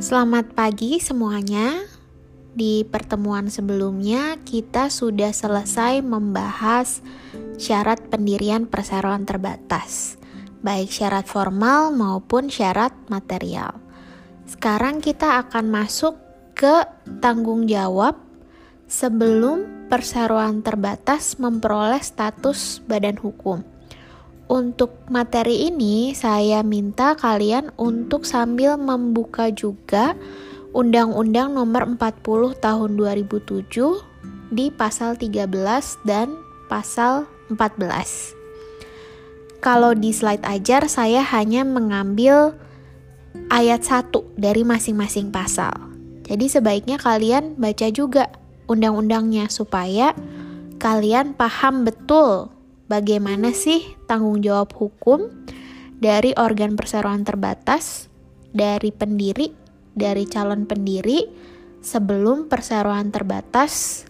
Selamat 0.00 0.56
pagi 0.56 0.96
semuanya. 0.96 1.76
Di 2.56 2.88
pertemuan 2.88 3.52
sebelumnya, 3.52 4.40
kita 4.48 4.88
sudah 4.88 5.28
selesai 5.28 6.00
membahas 6.00 7.04
syarat 7.60 8.08
pendirian 8.08 8.64
perseroan 8.64 9.28
terbatas, 9.28 10.16
baik 10.64 10.88
syarat 10.88 11.28
formal 11.28 11.92
maupun 11.92 12.48
syarat 12.48 12.96
material. 13.12 13.76
Sekarang 14.48 15.04
kita 15.04 15.44
akan 15.44 15.68
masuk 15.68 16.16
ke 16.56 16.80
tanggung 17.20 17.68
jawab 17.68 18.16
sebelum 18.88 19.84
perseroan 19.92 20.64
terbatas 20.64 21.36
memperoleh 21.36 22.00
status 22.00 22.80
badan 22.88 23.20
hukum. 23.20 23.69
Untuk 24.50 25.06
materi 25.06 25.70
ini, 25.70 26.10
saya 26.10 26.66
minta 26.66 27.14
kalian 27.14 27.70
untuk 27.78 28.26
sambil 28.26 28.74
membuka 28.74 29.46
juga 29.54 30.18
Undang-Undang 30.74 31.54
Nomor 31.54 31.86
40 31.94 32.58
Tahun 32.58 32.90
2007 32.98 33.62
di 34.50 34.74
pasal 34.74 35.14
13 35.14 35.46
dan 36.02 36.34
pasal 36.66 37.30
14. 37.46 39.62
Kalau 39.62 39.94
di 39.94 40.10
slide 40.10 40.42
ajar, 40.42 40.90
saya 40.90 41.22
hanya 41.30 41.62
mengambil 41.62 42.58
ayat 43.54 43.86
1 43.86 44.34
dari 44.34 44.66
masing-masing 44.66 45.30
pasal. 45.30 45.78
Jadi 46.26 46.50
sebaiknya 46.50 46.98
kalian 46.98 47.54
baca 47.54 47.86
juga 47.94 48.34
undang-undangnya 48.66 49.46
supaya 49.46 50.10
kalian 50.82 51.38
paham 51.38 51.86
betul 51.86 52.50
bagaimana 52.90 53.54
sih 53.54 53.94
tanggung 54.10 54.42
jawab 54.42 54.74
hukum 54.74 55.30
dari 56.02 56.34
organ 56.34 56.74
perseroan 56.74 57.22
terbatas, 57.22 58.10
dari 58.50 58.90
pendiri, 58.90 59.54
dari 59.94 60.26
calon 60.26 60.66
pendiri 60.66 61.30
sebelum 61.78 62.50
perseroan 62.50 63.14
terbatas 63.14 64.02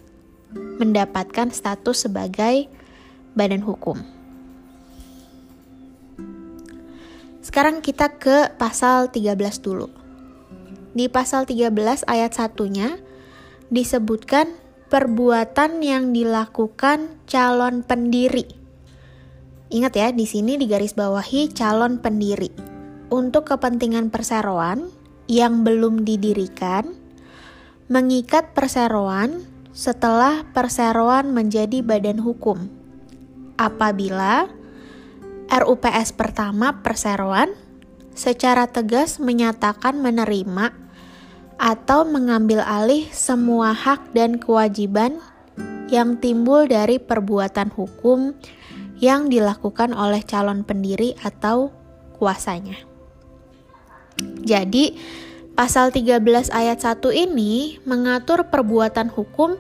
mendapatkan 0.81 1.53
status 1.53 2.09
sebagai 2.09 2.73
badan 3.37 3.61
hukum. 3.61 4.01
Sekarang 7.45 7.85
kita 7.85 8.17
ke 8.17 8.57
pasal 8.57 9.13
13 9.13 9.37
dulu. 9.61 9.93
Di 10.97 11.07
pasal 11.07 11.45
13 11.45 12.09
ayat 12.09 12.33
satunya 12.35 12.99
disebutkan 13.71 14.51
perbuatan 14.91 15.85
yang 15.85 16.11
dilakukan 16.11 17.23
calon 17.31 17.87
pendiri 17.87 18.60
Ingat 19.71 19.93
ya, 19.95 20.09
di 20.11 20.27
sini 20.27 20.59
digaris 20.59 20.99
bawahi 20.99 21.55
calon 21.55 22.03
pendiri. 22.03 22.51
Untuk 23.11 23.47
kepentingan 23.47 24.11
perseroan 24.11 24.91
yang 25.31 25.63
belum 25.63 26.03
didirikan, 26.03 26.91
mengikat 27.87 28.51
perseroan 28.55 29.47
setelah 29.71 30.43
perseroan 30.51 31.31
menjadi 31.31 31.87
badan 31.87 32.19
hukum. 32.19 32.67
Apabila 33.55 34.51
RUPS 35.51 36.15
pertama 36.15 36.83
perseroan 36.83 37.55
secara 38.15 38.67
tegas 38.71 39.23
menyatakan 39.23 39.99
menerima 39.99 40.75
atau 41.59 42.07
mengambil 42.07 42.63
alih 42.63 43.07
semua 43.11 43.75
hak 43.75 44.15
dan 44.15 44.39
kewajiban 44.39 45.19
yang 45.91 46.17
timbul 46.23 46.71
dari 46.71 47.03
perbuatan 47.03 47.75
hukum 47.75 48.33
yang 49.01 49.33
dilakukan 49.33 49.97
oleh 49.97 50.21
calon 50.23 50.63
pendiri 50.63 51.17
atau 51.25 51.73
kuasanya. 52.21 52.77
Jadi, 54.45 55.01
pasal 55.57 55.89
13 55.89 56.53
ayat 56.53 56.85
1 56.85 57.01
ini 57.17 57.81
mengatur 57.89 58.53
perbuatan 58.53 59.09
hukum 59.09 59.57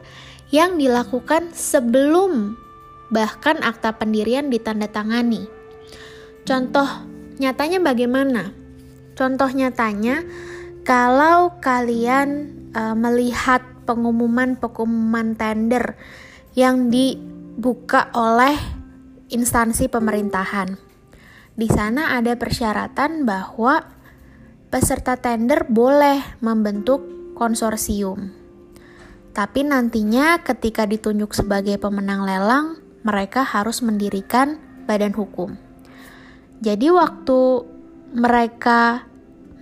yang 0.53 0.76
dilakukan 0.76 1.56
sebelum 1.56 2.60
bahkan 3.09 3.59
akta 3.64 3.97
pendirian 3.97 4.53
ditandatangani. 4.53 5.48
Contoh 6.44 6.87
nyatanya 7.41 7.81
bagaimana? 7.81 8.53
Contoh 9.16 9.48
nyatanya 9.48 10.22
kalau 10.84 11.56
kalian 11.60 12.53
uh, 12.76 12.97
melihat 12.97 13.64
pengumuman-pengumuman 13.84 15.34
tender 15.34 15.97
yang 16.54 16.93
dibuka 16.93 18.10
oleh 18.14 18.79
instansi 19.30 19.86
pemerintahan. 19.86 20.74
Di 21.54 21.68
sana 21.70 22.18
ada 22.18 22.34
persyaratan 22.34 23.22
bahwa 23.22 23.86
peserta 24.70 25.18
tender 25.18 25.66
boleh 25.70 26.38
membentuk 26.42 27.02
konsorsium. 27.38 28.34
Tapi 29.30 29.62
nantinya 29.62 30.42
ketika 30.42 30.84
ditunjuk 30.84 31.30
sebagai 31.32 31.78
pemenang 31.78 32.26
lelang, 32.26 32.82
mereka 33.06 33.46
harus 33.46 33.80
mendirikan 33.80 34.58
badan 34.84 35.14
hukum. 35.14 35.54
Jadi 36.60 36.90
waktu 36.90 37.40
mereka 38.12 39.06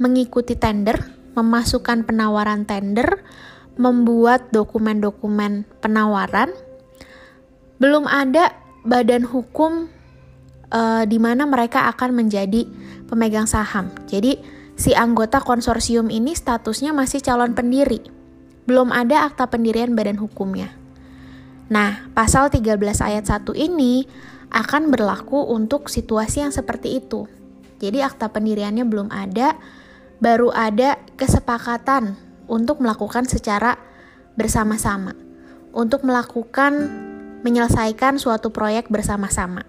mengikuti 0.01 0.57
tender, 0.57 1.13
memasukkan 1.37 2.09
penawaran 2.09 2.65
tender, 2.65 3.23
membuat 3.79 4.51
dokumen-dokumen 4.51 5.69
penawaran, 5.79 6.51
belum 7.79 8.11
ada 8.11 8.68
badan 8.89 9.29
hukum 9.29 9.93
uh, 10.73 11.05
di 11.05 11.21
mana 11.21 11.45
mereka 11.45 11.85
akan 11.93 12.17
menjadi 12.17 12.65
pemegang 13.05 13.45
saham. 13.45 13.93
Jadi 14.09 14.41
si 14.81 14.97
anggota 14.97 15.45
konsorsium 15.45 16.09
ini 16.09 16.33
statusnya 16.33 16.97
masih 16.97 17.21
calon 17.21 17.53
pendiri. 17.53 18.01
Belum 18.65 18.89
ada 18.89 19.29
akta 19.29 19.49
pendirian 19.49 19.93
badan 19.93 20.17
hukumnya. 20.17 20.73
Nah, 21.69 22.09
pasal 22.17 22.49
13 22.49 22.81
ayat 23.05 23.29
1 23.29 23.53
ini 23.53 24.09
akan 24.49 24.89
berlaku 24.89 25.45
untuk 25.53 25.93
situasi 25.93 26.41
yang 26.41 26.53
seperti 26.53 26.97
itu. 26.97 27.29
Jadi 27.77 28.01
akta 28.01 28.33
pendiriannya 28.33 28.89
belum 28.89 29.13
ada, 29.13 29.53
baru 30.19 30.49
ada 30.49 30.97
kesepakatan 31.21 32.17
untuk 32.49 32.81
melakukan 32.81 33.29
secara 33.29 33.77
bersama-sama. 34.35 35.13
Untuk 35.77 36.01
melakukan 36.09 37.08
menyelesaikan 37.43 38.19
suatu 38.19 38.51
proyek 38.51 38.91
bersama-sama. 38.91 39.63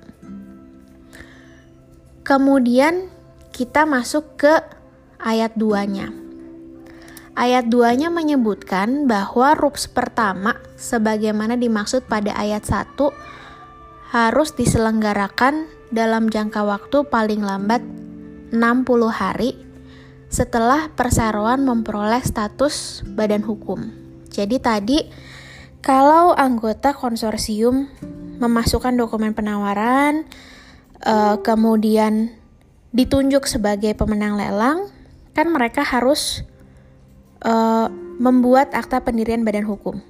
Kemudian 2.25 3.09
kita 3.49 3.89
masuk 3.89 4.37
ke 4.37 4.53
ayat 5.17 5.57
2-nya. 5.57 6.13
Ayat 7.33 7.71
2-nya 7.71 8.11
menyebutkan 8.11 9.07
bahwa 9.07 9.55
RUPS 9.55 9.89
pertama 9.89 10.59
sebagaimana 10.75 11.55
dimaksud 11.55 12.05
pada 12.05 12.35
ayat 12.35 12.67
1 12.67 12.99
harus 14.11 14.53
diselenggarakan 14.57 15.69
dalam 15.89 16.29
jangka 16.29 16.61
waktu 16.65 17.05
paling 17.07 17.41
lambat 17.41 17.81
60 18.53 18.57
hari 19.09 19.57
setelah 20.29 20.93
perseroan 20.93 21.65
memperoleh 21.65 22.21
status 22.21 23.01
badan 23.05 23.41
hukum. 23.41 23.89
Jadi 24.29 24.57
tadi 24.61 24.97
kalau 25.79 26.35
anggota 26.35 26.91
konsorsium 26.91 27.87
memasukkan 28.39 28.95
dokumen 28.95 29.31
penawaran, 29.31 30.27
uh, 31.03 31.39
kemudian 31.39 32.35
ditunjuk 32.91 33.47
sebagai 33.47 33.95
pemenang 33.95 34.35
lelang, 34.35 34.91
kan 35.31 35.47
mereka 35.51 35.83
harus 35.83 36.43
uh, 37.43 37.87
membuat 38.19 38.75
akta 38.75 38.99
pendirian 39.03 39.47
badan 39.47 39.63
hukum. 39.67 40.03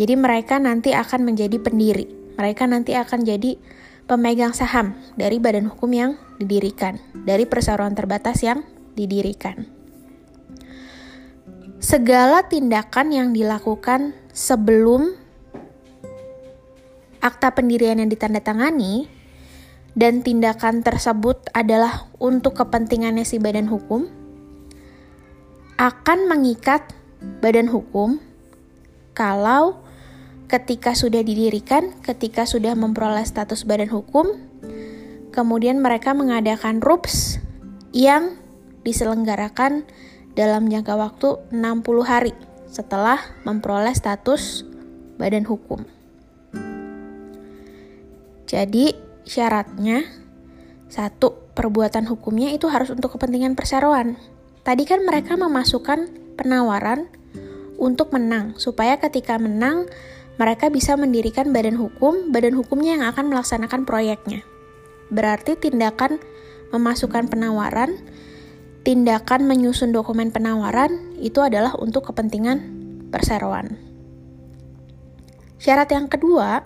Jadi 0.00 0.16
mereka 0.16 0.56
nanti 0.56 0.96
akan 0.96 1.28
menjadi 1.28 1.60
pendiri, 1.60 2.08
mereka 2.40 2.64
nanti 2.64 2.96
akan 2.96 3.20
jadi 3.20 3.60
pemegang 4.08 4.56
saham 4.56 4.96
dari 5.12 5.36
badan 5.36 5.68
hukum 5.68 5.92
yang 5.92 6.10
didirikan, 6.40 6.96
dari 7.28 7.44
perseroan 7.44 7.92
terbatas 7.92 8.40
yang 8.40 8.64
didirikan. 8.96 9.68
Segala 11.80 12.44
tindakan 12.48 13.08
yang 13.12 13.28
dilakukan 13.32 14.19
sebelum 14.30 15.14
akta 17.20 17.52
pendirian 17.52 18.00
yang 18.00 18.08
ditandatangani 18.08 19.06
dan 19.92 20.24
tindakan 20.24 20.80
tersebut 20.80 21.50
adalah 21.52 22.08
untuk 22.16 22.56
kepentingannya 22.56 23.26
si 23.26 23.36
badan 23.36 23.68
hukum 23.68 24.08
akan 25.76 26.18
mengikat 26.28 26.84
badan 27.40 27.68
hukum 27.68 28.20
kalau 29.12 29.80
ketika 30.50 30.98
sudah 30.98 31.22
didirikan, 31.22 31.94
ketika 32.02 32.42
sudah 32.42 32.74
memperoleh 32.74 33.22
status 33.22 33.62
badan 33.62 33.92
hukum, 33.92 34.26
kemudian 35.30 35.78
mereka 35.78 36.10
mengadakan 36.10 36.82
RUPS 36.82 37.38
yang 37.94 38.34
diselenggarakan 38.82 39.86
dalam 40.34 40.66
jangka 40.66 40.94
waktu 40.96 41.28
60 41.52 42.02
hari 42.02 42.34
setelah 42.70 43.18
memperoleh 43.42 43.92
status 43.92 44.62
badan 45.18 45.44
hukum. 45.44 45.82
Jadi 48.46 48.94
syaratnya 49.26 50.06
satu 50.90 51.54
perbuatan 51.54 52.06
hukumnya 52.10 52.50
itu 52.50 52.66
harus 52.66 52.90
untuk 52.90 53.14
kepentingan 53.14 53.54
perseroan. 53.54 54.18
Tadi 54.66 54.86
kan 54.86 55.02
mereka 55.06 55.38
memasukkan 55.38 56.34
penawaran 56.34 57.06
untuk 57.80 58.12
menang, 58.12 58.58
supaya 58.60 58.98
ketika 58.98 59.38
menang 59.40 59.86
mereka 60.36 60.72
bisa 60.72 60.96
mendirikan 60.96 61.52
badan 61.52 61.76
hukum, 61.76 62.32
badan 62.32 62.56
hukumnya 62.56 62.96
yang 62.96 63.04
akan 63.08 63.28
melaksanakan 63.28 63.84
proyeknya. 63.84 64.40
Berarti 65.12 65.56
tindakan 65.56 66.16
memasukkan 66.72 67.28
penawaran, 67.28 67.98
tindakan 68.80 69.44
menyusun 69.44 69.92
dokumen 69.92 70.32
penawaran 70.32 71.16
itu 71.20 71.44
adalah 71.44 71.76
untuk 71.76 72.08
kepentingan 72.08 72.58
perseroan. 73.12 73.76
Syarat 75.60 75.92
yang 75.92 76.08
kedua 76.08 76.64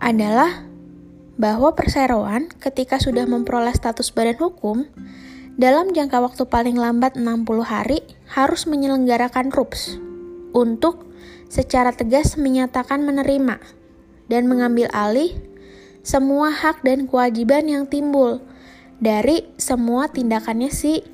adalah 0.00 0.64
bahwa 1.36 1.76
perseroan 1.76 2.48
ketika 2.48 2.96
sudah 2.96 3.28
memperoleh 3.28 3.76
status 3.76 4.08
badan 4.08 4.40
hukum 4.40 4.88
dalam 5.60 5.92
jangka 5.92 6.24
waktu 6.24 6.48
paling 6.48 6.80
lambat 6.80 7.16
60 7.16 7.44
hari 7.64 8.00
harus 8.32 8.64
menyelenggarakan 8.64 9.52
RUPS 9.52 10.00
untuk 10.56 11.04
secara 11.52 11.92
tegas 11.92 12.40
menyatakan 12.40 13.04
menerima 13.04 13.60
dan 14.32 14.48
mengambil 14.48 14.88
alih 14.96 15.36
semua 16.00 16.52
hak 16.52 16.80
dan 16.80 17.04
kewajiban 17.04 17.68
yang 17.68 17.84
timbul 17.84 18.40
dari 18.96 19.44
semua 19.60 20.08
tindakannya 20.08 20.72
si 20.72 21.04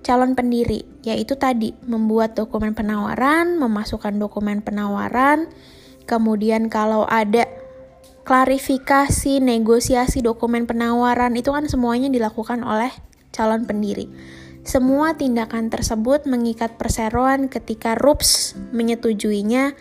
calon 0.00 0.32
pendiri, 0.32 0.84
yaitu 1.04 1.36
tadi 1.36 1.76
membuat 1.84 2.36
dokumen 2.36 2.72
penawaran, 2.72 3.60
memasukkan 3.60 4.16
dokumen 4.16 4.64
penawaran, 4.64 5.48
kemudian 6.08 6.72
kalau 6.72 7.04
ada 7.04 7.44
klarifikasi, 8.24 9.42
negosiasi 9.42 10.22
dokumen 10.22 10.64
penawaran 10.68 11.34
itu 11.34 11.50
kan 11.50 11.66
semuanya 11.66 12.08
dilakukan 12.12 12.62
oleh 12.62 12.92
calon 13.34 13.66
pendiri. 13.66 14.10
Semua 14.60 15.16
tindakan 15.16 15.72
tersebut 15.72 16.28
mengikat 16.28 16.76
perseroan 16.76 17.48
ketika 17.48 17.96
RUPS 17.96 18.60
menyetujuinya 18.76 19.72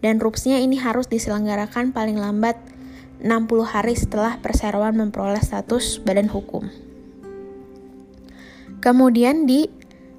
dan 0.00 0.18
RUPS-nya 0.18 0.58
ini 0.58 0.80
harus 0.80 1.06
diselenggarakan 1.06 1.92
paling 1.92 2.16
lambat 2.16 2.56
60 3.22 3.28
hari 3.62 3.94
setelah 3.94 4.40
perseroan 4.42 4.98
memperoleh 4.98 5.38
status 5.38 6.02
badan 6.02 6.26
hukum. 6.26 6.91
Kemudian 8.82 9.46
di 9.46 9.70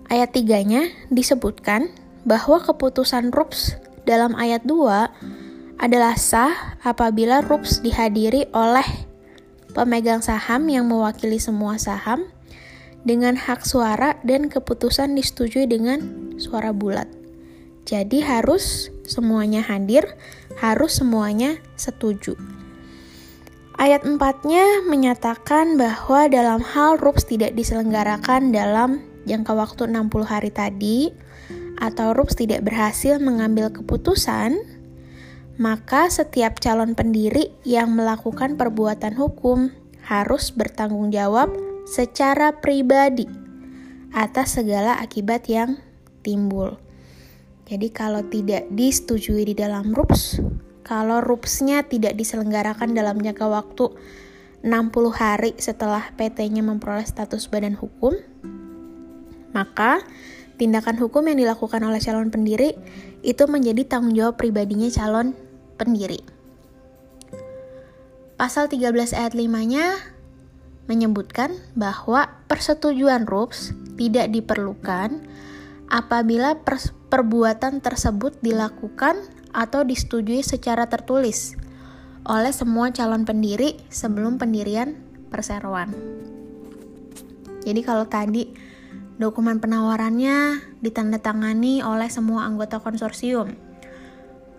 ayat 0.07 0.31
3-nya 0.31 0.87
disebutkan 1.11 1.91
bahwa 2.23 2.63
keputusan 2.63 3.35
RUPS 3.35 3.75
dalam 4.07 4.39
ayat 4.39 4.63
2 4.63 5.83
adalah 5.83 6.15
sah 6.15 6.79
apabila 6.79 7.43
RUPS 7.43 7.83
dihadiri 7.83 8.47
oleh 8.55 8.87
pemegang 9.75 10.23
saham 10.23 10.71
yang 10.71 10.87
mewakili 10.87 11.43
semua 11.43 11.75
saham 11.75 12.23
dengan 13.03 13.35
hak 13.35 13.67
suara 13.67 14.15
dan 14.23 14.47
keputusan 14.47 15.11
disetujui 15.11 15.67
dengan 15.67 15.99
suara 16.39 16.71
bulat. 16.71 17.11
Jadi 17.83 18.23
harus 18.23 18.87
semuanya 19.03 19.59
hadir, 19.59 20.07
harus 20.55 21.03
semuanya 21.03 21.59
setuju. 21.75 22.39
Ayat 23.73 24.05
4-nya 24.05 24.85
menyatakan 24.85 25.81
bahwa 25.81 26.29
dalam 26.29 26.61
hal 26.61 27.01
RUPS 27.01 27.25
tidak 27.25 27.57
diselenggarakan 27.57 28.53
dalam 28.53 29.01
jangka 29.25 29.53
waktu 29.57 29.89
60 29.89 30.23
hari 30.29 30.53
tadi 30.53 31.09
atau 31.81 32.13
RUPS 32.13 32.37
tidak 32.37 32.61
berhasil 32.69 33.17
mengambil 33.17 33.73
keputusan, 33.73 34.61
maka 35.57 36.09
setiap 36.13 36.61
calon 36.61 36.93
pendiri 36.93 37.49
yang 37.65 37.97
melakukan 37.97 38.61
perbuatan 38.61 39.17
hukum 39.17 39.73
harus 40.05 40.53
bertanggung 40.53 41.09
jawab 41.09 41.49
secara 41.89 42.53
pribadi 42.61 43.25
atas 44.13 44.61
segala 44.61 45.01
akibat 45.01 45.49
yang 45.49 45.81
timbul. 46.21 46.77
Jadi 47.65 47.89
kalau 47.89 48.21
tidak 48.27 48.69
disetujui 48.69 49.49
di 49.49 49.55
dalam 49.57 49.95
RUPS, 49.95 50.37
kalau 50.83 51.23
RUPS-nya 51.23 51.87
tidak 51.87 52.19
diselenggarakan 52.19 52.91
dalam 52.91 53.23
jangka 53.23 53.47
waktu 53.47 53.95
60 54.63 55.11
hari 55.11 55.51
setelah 55.59 56.11
PT-nya 56.15 56.63
memperoleh 56.63 57.03
status 57.03 57.51
badan 57.51 57.75
hukum, 57.75 58.15
maka 59.51 60.03
tindakan 60.55 60.95
hukum 60.99 61.27
yang 61.27 61.39
dilakukan 61.39 61.83
oleh 61.83 61.99
calon 61.99 62.31
pendiri 62.31 62.75
itu 63.23 63.43
menjadi 63.47 63.87
tanggung 63.87 64.15
jawab 64.15 64.35
pribadinya 64.39 64.87
calon 64.91 65.35
pendiri. 65.75 66.19
Pasal 68.39 68.67
13 68.67 69.15
ayat 69.15 69.33
5-nya 69.35 69.99
menyebutkan 70.87 71.55
bahwa 71.79 72.27
persetujuan 72.51 73.23
RUPS 73.23 73.71
tidak 73.95 74.31
diperlukan 74.35 75.23
apabila 75.87 76.59
per 76.59 76.79
perbuatan 77.07 77.77
tersebut 77.79 78.41
dilakukan 78.41 79.21
atau 79.53 79.85
disetujui 79.85 80.41
secara 80.41 80.89
tertulis 80.89 81.55
oleh 82.25 82.51
semua 82.51 82.89
calon 82.89 83.23
pendiri 83.23 83.79
sebelum 83.87 84.41
pendirian 84.41 84.97
perseroan. 85.29 85.93
Jadi 87.63 87.81
kalau 87.85 88.09
tadi 88.09 88.51
dokumen 89.21 89.63
penawarannya 89.63 90.59
ditandatangani 90.83 91.79
oleh 91.85 92.09
semua 92.11 92.49
anggota 92.49 92.81
konsorsium. 92.81 93.55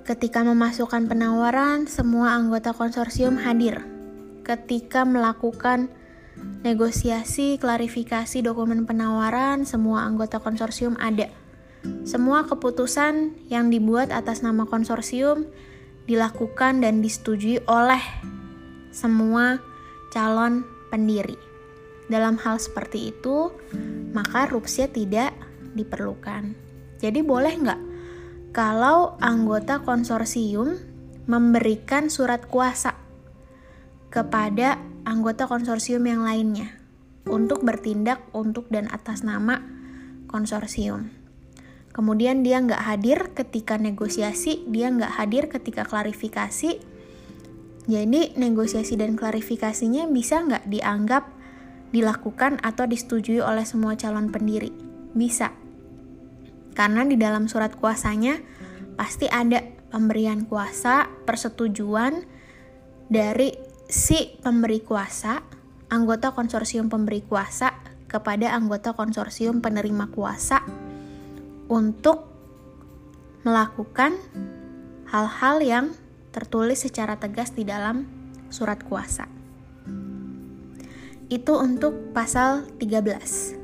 Ketika 0.04 0.44
memasukkan 0.44 1.08
penawaran, 1.08 1.88
semua 1.88 2.36
anggota 2.36 2.76
konsorsium 2.76 3.40
hadir. 3.40 3.80
Ketika 4.44 5.08
melakukan 5.08 5.88
negosiasi, 6.60 7.56
klarifikasi 7.56 8.44
dokumen 8.44 8.84
penawaran, 8.84 9.64
semua 9.64 10.04
anggota 10.04 10.44
konsorsium 10.44 11.00
ada. 11.00 11.32
Semua 12.04 12.48
keputusan 12.48 13.36
yang 13.52 13.68
dibuat 13.68 14.08
atas 14.12 14.40
nama 14.40 14.64
konsorsium 14.64 15.48
dilakukan 16.04 16.84
dan 16.84 17.00
disetujui 17.00 17.64
oleh 17.64 18.00
semua 18.92 19.60
calon 20.12 20.64
pendiri. 20.92 21.36
Dalam 22.06 22.36
hal 22.36 22.60
seperti 22.60 23.10
itu, 23.12 23.48
maka 24.12 24.46
rupsia 24.48 24.86
tidak 24.88 25.32
diperlukan. 25.72 26.52
Jadi 27.00 27.20
boleh 27.24 27.54
nggak 27.56 27.80
kalau 28.54 29.18
anggota 29.18 29.82
konsorsium 29.82 30.78
memberikan 31.26 32.12
surat 32.12 32.46
kuasa 32.46 32.94
kepada 34.12 34.78
anggota 35.02 35.50
konsorsium 35.50 36.06
yang 36.06 36.22
lainnya 36.22 36.78
untuk 37.26 37.64
bertindak 37.64 38.22
untuk 38.30 38.70
dan 38.70 38.86
atas 38.92 39.26
nama 39.26 39.58
konsorsium. 40.30 41.23
Kemudian 41.94 42.42
dia 42.42 42.58
nggak 42.58 42.82
hadir 42.90 43.18
ketika 43.38 43.78
negosiasi, 43.78 44.66
dia 44.66 44.90
nggak 44.90 45.14
hadir 45.14 45.46
ketika 45.46 45.86
klarifikasi. 45.86 46.82
Jadi 47.86 48.34
negosiasi 48.34 48.98
dan 48.98 49.14
klarifikasinya 49.14 50.10
bisa 50.10 50.42
nggak 50.42 50.66
dianggap 50.66 51.30
dilakukan 51.94 52.58
atau 52.66 52.90
disetujui 52.90 53.38
oleh 53.38 53.62
semua 53.62 53.94
calon 53.94 54.34
pendiri? 54.34 54.74
Bisa. 55.14 55.54
Karena 56.74 57.06
di 57.06 57.14
dalam 57.14 57.46
surat 57.46 57.78
kuasanya 57.78 58.42
pasti 58.98 59.30
ada 59.30 59.62
pemberian 59.94 60.50
kuasa, 60.50 61.06
persetujuan 61.22 62.26
dari 63.06 63.54
si 63.86 64.34
pemberi 64.42 64.82
kuasa, 64.82 65.38
anggota 65.94 66.34
konsorsium 66.34 66.90
pemberi 66.90 67.22
kuasa 67.22 67.70
kepada 68.10 68.50
anggota 68.50 68.98
konsorsium 68.98 69.62
penerima 69.62 70.10
kuasa 70.10 70.73
untuk 71.68 72.28
melakukan 73.44 74.16
hal-hal 75.08 75.56
yang 75.60 75.86
tertulis 76.32 76.82
secara 76.82 77.20
tegas 77.20 77.52
di 77.52 77.62
dalam 77.62 78.08
surat 78.48 78.80
kuasa. 78.82 79.28
Itu 81.28 81.56
untuk 81.60 82.12
pasal 82.16 82.66
13. 82.80 83.54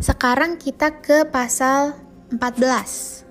Sekarang 0.00 0.56
kita 0.56 1.04
ke 1.04 1.28
pasal 1.28 1.92
14 2.30 3.30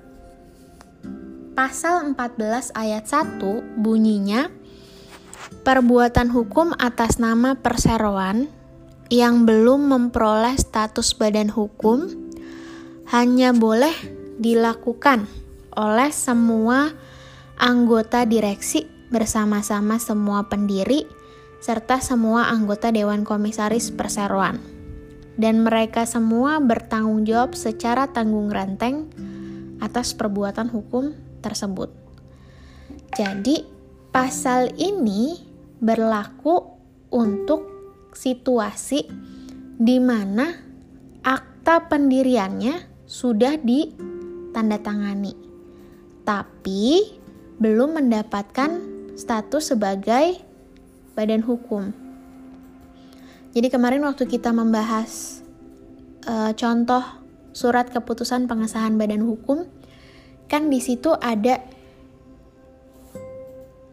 pasal 1.60 2.16
14 2.16 2.72
ayat 2.72 3.04
1 3.04 3.44
bunyinya 3.84 4.48
perbuatan 5.68 6.32
hukum 6.32 6.72
atas 6.80 7.20
nama 7.20 7.60
perseroan 7.60 8.48
yang 9.10 9.50
belum 9.50 9.90
memperoleh 9.90 10.54
status 10.58 11.18
badan 11.18 11.50
hukum 11.50 12.06
hanya 13.10 13.50
boleh 13.58 13.94
dilakukan 14.38 15.26
oleh 15.74 16.14
semua 16.14 16.94
anggota 17.58 18.30
direksi 18.30 18.86
bersama-sama 19.10 19.98
semua 19.98 20.46
pendiri 20.46 21.10
serta 21.60 22.00
semua 22.00 22.54
anggota 22.54 22.94
dewan 22.94 23.26
komisaris 23.26 23.90
perseroan 23.90 24.62
dan 25.42 25.66
mereka 25.66 26.06
semua 26.06 26.62
bertanggung 26.62 27.26
jawab 27.26 27.58
secara 27.58 28.12
tanggung 28.14 28.54
renteng 28.54 29.10
atas 29.80 30.12
perbuatan 30.12 30.68
hukum 30.68 31.16
tersebut. 31.40 31.88
Jadi, 33.16 33.64
pasal 34.12 34.76
ini 34.76 35.40
berlaku 35.80 36.60
untuk 37.16 37.79
situasi 38.14 39.06
di 39.80 39.98
mana 40.02 40.52
akta 41.24 41.88
pendiriannya 41.88 43.06
sudah 43.10 43.58
ditandatangani, 43.60 45.34
tapi 46.28 47.16
belum 47.60 48.00
mendapatkan 48.00 48.72
status 49.20 49.76
sebagai 49.76 50.40
badan 51.18 51.44
hukum. 51.44 51.92
Jadi 53.52 53.68
kemarin 53.68 54.06
waktu 54.06 54.30
kita 54.30 54.54
membahas 54.54 55.42
uh, 56.30 56.54
contoh 56.54 57.02
surat 57.52 57.90
keputusan 57.90 58.46
pengesahan 58.46 58.96
badan 58.96 59.26
hukum, 59.26 59.66
kan 60.48 60.70
di 60.70 60.80
situ 60.80 61.12
ada 61.18 61.60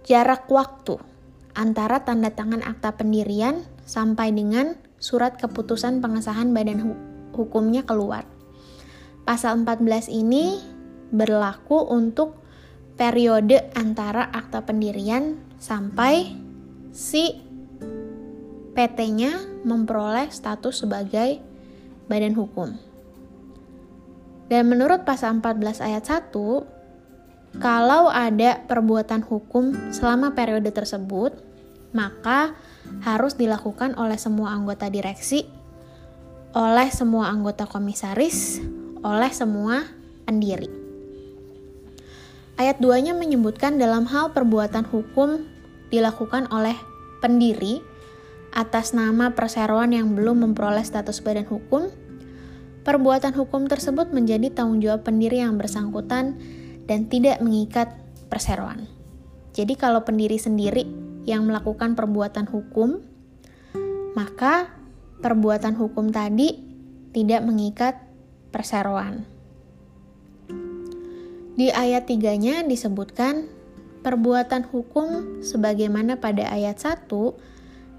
jarak 0.07 0.47
waktu 0.47 1.01
antara 1.57 2.05
tanda 2.07 2.31
tangan 2.31 2.63
akta 2.63 2.95
pendirian 2.95 3.65
sampai 3.87 4.35
dengan 4.35 4.75
surat 4.99 5.39
keputusan 5.39 6.03
pengesahan 6.03 6.51
badan 6.51 6.83
hu 6.83 6.93
hukumnya 7.33 7.87
keluar. 7.87 8.27
Pasal 9.23 9.63
14 9.63 10.11
ini 10.11 10.59
berlaku 11.15 11.87
untuk 11.87 12.43
periode 12.99 13.71
antara 13.79 14.27
akta 14.33 14.65
pendirian 14.67 15.39
sampai 15.63 16.35
si 16.91 17.39
PT-nya 18.77 19.65
memperoleh 19.65 20.29
status 20.29 20.85
sebagai 20.85 21.41
badan 22.11 22.37
hukum. 22.37 22.77
Dan 24.47 24.71
menurut 24.71 25.03
pasal 25.03 25.43
14 25.43 25.83
ayat 25.83 26.05
1, 26.07 26.31
kalau 27.59 28.07
ada 28.13 28.63
perbuatan 28.69 29.27
hukum 29.27 29.75
selama 29.91 30.37
periode 30.37 30.71
tersebut, 30.71 31.35
maka 31.91 32.55
harus 33.07 33.39
dilakukan 33.39 33.95
oleh 33.95 34.19
semua 34.19 34.53
anggota 34.53 34.91
direksi, 34.91 35.47
oleh 36.57 36.89
semua 36.91 37.29
anggota 37.31 37.69
komisaris, 37.69 38.59
oleh 39.05 39.31
semua 39.31 39.87
pendiri. 40.25 40.69
Ayat 42.57 42.81
2-nya 42.81 43.13
menyebutkan 43.13 43.77
dalam 43.77 44.09
hal 44.09 44.33
perbuatan 44.33 44.89
hukum 44.89 45.45
dilakukan 45.93 46.49
oleh 46.49 46.75
pendiri 47.21 47.85
atas 48.57 48.97
nama 48.97 49.37
perseroan 49.37 49.93
yang 49.93 50.17
belum 50.17 50.49
memperoleh 50.49 50.81
status 50.81 51.21
badan 51.21 51.45
hukum, 51.45 51.93
perbuatan 52.89 53.37
hukum 53.37 53.69
tersebut 53.69 54.09
menjadi 54.17 54.49
tanggung 54.49 54.81
jawab 54.81 55.05
pendiri 55.05 55.45
yang 55.45 55.61
bersangkutan 55.61 56.41
dan 56.89 57.05
tidak 57.13 57.45
mengikat 57.45 57.93
perseroan. 58.33 58.89
Jadi 59.53 59.77
kalau 59.77 60.01
pendiri 60.09 60.41
sendiri 60.41 61.06
yang 61.27 61.45
melakukan 61.45 61.99
perbuatan 61.99 62.47
hukum, 62.47 63.03
maka 64.15 64.71
perbuatan 65.21 65.75
hukum 65.75 66.15
tadi 66.15 66.63
tidak 67.11 67.43
mengikat 67.43 67.95
perseroan. 68.55 69.27
Di 71.57 71.73
ayat 71.73 72.07
3-nya 72.07 72.63
disebutkan 72.69 73.49
perbuatan 74.05 74.69
hukum 74.71 75.41
sebagaimana 75.43 76.21
pada 76.21 76.47
ayat 76.53 76.79
1 76.79 77.11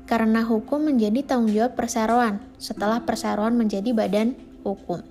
karena 0.07 0.46
hukum 0.48 0.88
menjadi 0.88 1.25
tanggung 1.25 1.51
jawab 1.51 1.75
perseroan 1.75 2.39
setelah 2.55 3.03
perseroan 3.03 3.60
menjadi 3.60 3.91
badan 3.91 4.39
hukum. 4.63 5.03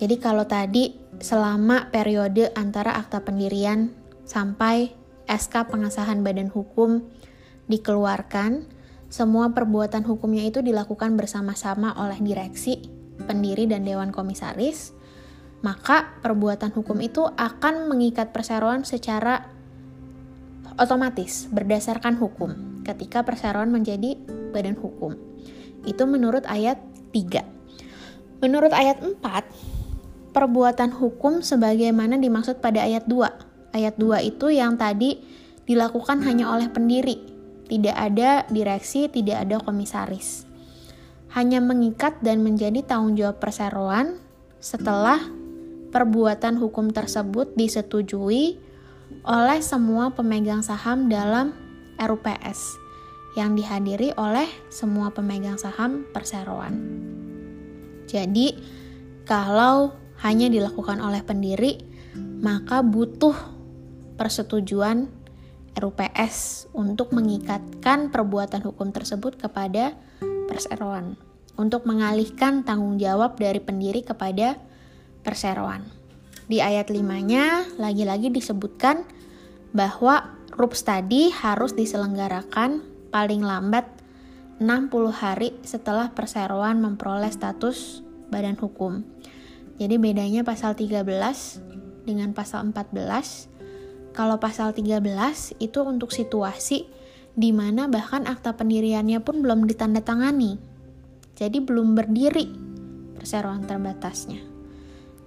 Jadi 0.00 0.16
kalau 0.18 0.48
tadi 0.48 0.96
selama 1.20 1.92
periode 1.92 2.48
antara 2.56 2.96
akta 2.96 3.20
pendirian 3.20 3.92
sampai 4.24 4.96
SK 5.28 5.68
pengesahan 5.68 6.24
badan 6.24 6.48
hukum 6.48 7.06
dikeluarkan, 7.70 8.66
semua 9.06 9.54
perbuatan 9.54 10.02
hukumnya 10.02 10.42
itu 10.42 10.58
dilakukan 10.60 11.14
bersama-sama 11.14 11.94
oleh 11.94 12.18
direksi, 12.18 12.82
pendiri 13.24 13.70
dan 13.70 13.86
dewan 13.86 14.10
komisaris, 14.10 14.94
maka 15.62 16.18
perbuatan 16.24 16.72
hukum 16.74 16.98
itu 16.98 17.26
akan 17.26 17.86
mengikat 17.86 18.34
perseroan 18.34 18.82
secara 18.82 19.46
otomatis 20.80 21.46
berdasarkan 21.52 22.16
hukum 22.16 22.82
ketika 22.82 23.20
perseroan 23.20 23.68
menjadi 23.68 24.16
badan 24.50 24.74
hukum. 24.80 25.14
Itu 25.84 26.08
menurut 26.08 26.48
ayat 26.48 26.80
3. 27.12 28.40
Menurut 28.40 28.72
ayat 28.72 29.04
4, 29.04 30.32
perbuatan 30.32 30.96
hukum 30.96 31.44
sebagaimana 31.44 32.16
dimaksud 32.16 32.64
pada 32.64 32.80
ayat 32.80 33.04
2. 33.04 33.76
Ayat 33.76 33.94
2 34.00 34.24
itu 34.24 34.48
yang 34.48 34.80
tadi 34.80 35.20
dilakukan 35.68 36.24
hanya 36.24 36.50
oleh 36.50 36.72
pendiri, 36.72 37.29
tidak 37.70 37.94
ada 37.94 38.42
direksi, 38.50 39.06
tidak 39.06 39.46
ada 39.46 39.62
komisaris. 39.62 40.42
Hanya 41.30 41.62
mengikat 41.62 42.18
dan 42.18 42.42
menjadi 42.42 42.82
tanggung 42.82 43.14
jawab 43.14 43.38
perseroan 43.38 44.18
setelah 44.58 45.22
perbuatan 45.94 46.58
hukum 46.58 46.90
tersebut 46.90 47.54
disetujui 47.54 48.58
oleh 49.22 49.58
semua 49.62 50.10
pemegang 50.10 50.66
saham 50.66 51.06
dalam 51.06 51.54
RUPS 52.02 52.58
yang 53.38 53.54
dihadiri 53.54 54.10
oleh 54.18 54.50
semua 54.74 55.14
pemegang 55.14 55.54
saham 55.54 56.02
perseroan. 56.10 56.74
Jadi, 58.10 58.58
kalau 59.22 59.94
hanya 60.26 60.50
dilakukan 60.50 60.98
oleh 60.98 61.22
pendiri, 61.22 61.78
maka 62.42 62.82
butuh 62.82 63.36
persetujuan 64.18 65.19
RUPS 65.80 66.68
untuk 66.76 67.16
mengikatkan 67.16 68.12
perbuatan 68.12 68.60
hukum 68.62 68.92
tersebut 68.92 69.40
kepada 69.40 69.96
perseroan 70.46 71.16
untuk 71.60 71.84
mengalihkan 71.84 72.64
tanggung 72.64 72.96
jawab 72.96 73.36
dari 73.36 73.60
pendiri 73.60 74.00
kepada 74.00 74.56
perseroan. 75.20 75.84
Di 76.48 76.64
ayat 76.64 76.88
5-nya 76.88 77.76
lagi-lagi 77.76 78.32
disebutkan 78.32 79.04
bahwa 79.76 80.40
RUPS 80.56 80.82
tadi 80.82 81.30
harus 81.30 81.76
diselenggarakan 81.76 82.82
paling 83.12 83.44
lambat 83.44 83.86
60 84.58 84.90
hari 85.14 85.56
setelah 85.62 86.12
perseroan 86.12 86.80
memperoleh 86.80 87.30
status 87.30 88.02
badan 88.28 88.56
hukum. 88.58 89.04
Jadi 89.80 89.96
bedanya 89.96 90.44
pasal 90.44 90.76
13 90.76 91.04
dengan 92.04 92.32
pasal 92.36 92.68
14. 92.72 93.49
Kalau 94.10 94.42
pasal 94.42 94.74
13 94.74 94.98
itu 95.62 95.78
untuk 95.86 96.10
situasi 96.10 96.86
di 97.34 97.50
mana 97.54 97.86
bahkan 97.86 98.26
akta 98.26 98.58
pendiriannya 98.58 99.22
pun 99.22 99.40
belum 99.40 99.70
ditandatangani. 99.70 100.58
Jadi 101.38 101.58
belum 101.62 101.94
berdiri 101.94 102.46
perseroan 103.14 103.64
terbatasnya. 103.64 104.42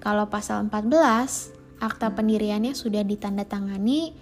Kalau 0.04 0.28
pasal 0.28 0.68
14, 0.68 1.80
akta 1.80 2.12
pendiriannya 2.12 2.75
sudah 2.75 3.08
ditandatangani 3.08 4.13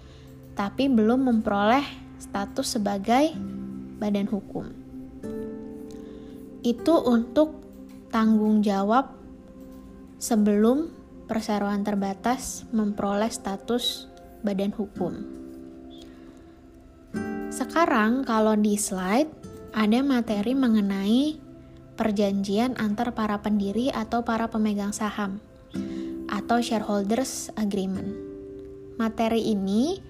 tapi 0.54 0.86
belum 0.86 1.26
memperoleh 1.26 1.82
status 2.22 2.78
sebagai 2.78 3.34
badan 3.98 4.30
hukum. 4.30 4.66
Itu 6.62 7.02
untuk 7.02 7.58
tanggung 8.14 8.62
jawab 8.62 9.10
sebelum 10.22 10.86
perseroan 11.26 11.82
terbatas 11.82 12.62
memperoleh 12.70 13.32
status 13.32 14.11
badan 14.42 14.74
hukum. 14.74 15.22
Sekarang 17.52 18.26
kalau 18.26 18.58
di 18.58 18.74
slide 18.76 19.30
ada 19.72 20.00
materi 20.04 20.52
mengenai 20.52 21.38
perjanjian 21.96 22.76
antar 22.76 23.14
para 23.16 23.40
pendiri 23.40 23.88
atau 23.92 24.24
para 24.26 24.48
pemegang 24.48 24.90
saham 24.90 25.40
atau 26.32 26.58
shareholders 26.64 27.52
agreement. 27.60 28.12
Materi 28.96 29.52
ini 29.52 30.00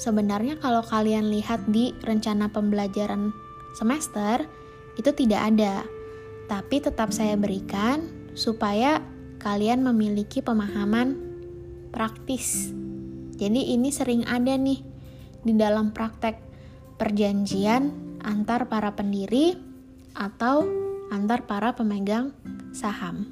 sebenarnya 0.00 0.60
kalau 0.60 0.80
kalian 0.84 1.28
lihat 1.32 1.68
di 1.68 1.92
rencana 2.04 2.48
pembelajaran 2.52 3.32
semester 3.76 4.44
itu 4.96 5.12
tidak 5.12 5.52
ada. 5.52 5.84
Tapi 6.48 6.80
tetap 6.80 7.12
saya 7.12 7.36
berikan 7.36 8.08
supaya 8.32 9.02
kalian 9.40 9.84
memiliki 9.84 10.40
pemahaman 10.40 11.18
praktis. 11.92 12.72
Jadi 13.36 13.76
ini 13.76 13.92
sering 13.92 14.24
ada 14.24 14.56
nih 14.56 14.80
di 15.44 15.52
dalam 15.52 15.92
praktek 15.92 16.40
perjanjian 16.96 17.92
antar 18.24 18.66
para 18.66 18.96
pendiri 18.96 19.54
atau 20.16 20.64
antar 21.12 21.44
para 21.44 21.76
pemegang 21.76 22.32
saham. 22.72 23.28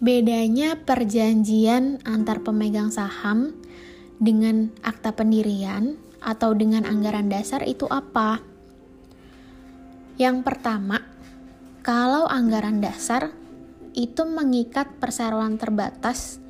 Bedanya 0.00 0.80
perjanjian 0.80 2.00
antar 2.08 2.40
pemegang 2.40 2.88
saham 2.88 3.52
dengan 4.20 4.72
akta 4.84 5.12
pendirian 5.16 5.96
atau 6.20 6.52
dengan 6.52 6.84
anggaran 6.84 7.28
dasar 7.32 7.64
itu 7.64 7.88
apa? 7.88 8.40
Yang 10.20 10.44
pertama, 10.44 11.00
kalau 11.80 12.28
anggaran 12.28 12.84
dasar 12.84 13.32
itu 13.96 14.22
mengikat 14.28 15.00
perseroan 15.00 15.56
terbatas 15.56 16.40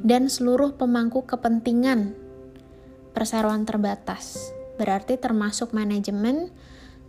dan 0.00 0.32
seluruh 0.32 0.76
pemangku 0.76 1.28
kepentingan 1.28 2.16
perseroan 3.12 3.68
terbatas. 3.68 4.52
Berarti 4.80 5.20
termasuk 5.20 5.76
manajemen, 5.76 6.48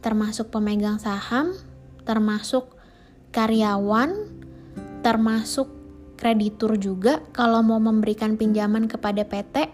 termasuk 0.04 0.52
pemegang 0.52 1.00
saham, 1.00 1.56
termasuk 2.04 2.76
karyawan, 3.32 4.28
termasuk 5.06 5.72
kreditur 6.20 6.76
juga 6.76 7.24
kalau 7.32 7.64
mau 7.64 7.80
memberikan 7.80 8.36
pinjaman 8.36 8.92
kepada 8.92 9.24
PT, 9.24 9.72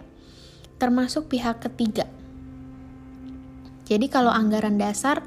termasuk 0.78 1.28
pihak 1.28 1.58
ketiga. 1.60 2.06
Jadi 3.88 4.12
kalau 4.12 4.30
anggaran 4.30 4.78
dasar 4.78 5.26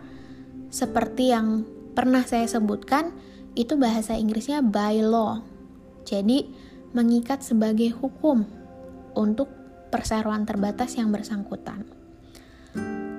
seperti 0.71 1.35
yang 1.35 1.67
pernah 1.97 2.23
saya 2.23 2.47
sebutkan, 2.47 3.11
itu 3.59 3.75
bahasa 3.75 4.15
Inggrisnya 4.15 4.63
by 4.63 5.03
law. 5.03 5.43
Jadi 6.07 6.70
mengikat 6.91 7.43
sebagai 7.45 7.95
hukum 7.95 8.47
untuk 9.15 9.51
perseroan 9.91 10.47
terbatas 10.47 10.95
yang 10.99 11.11
bersangkutan. 11.11 11.87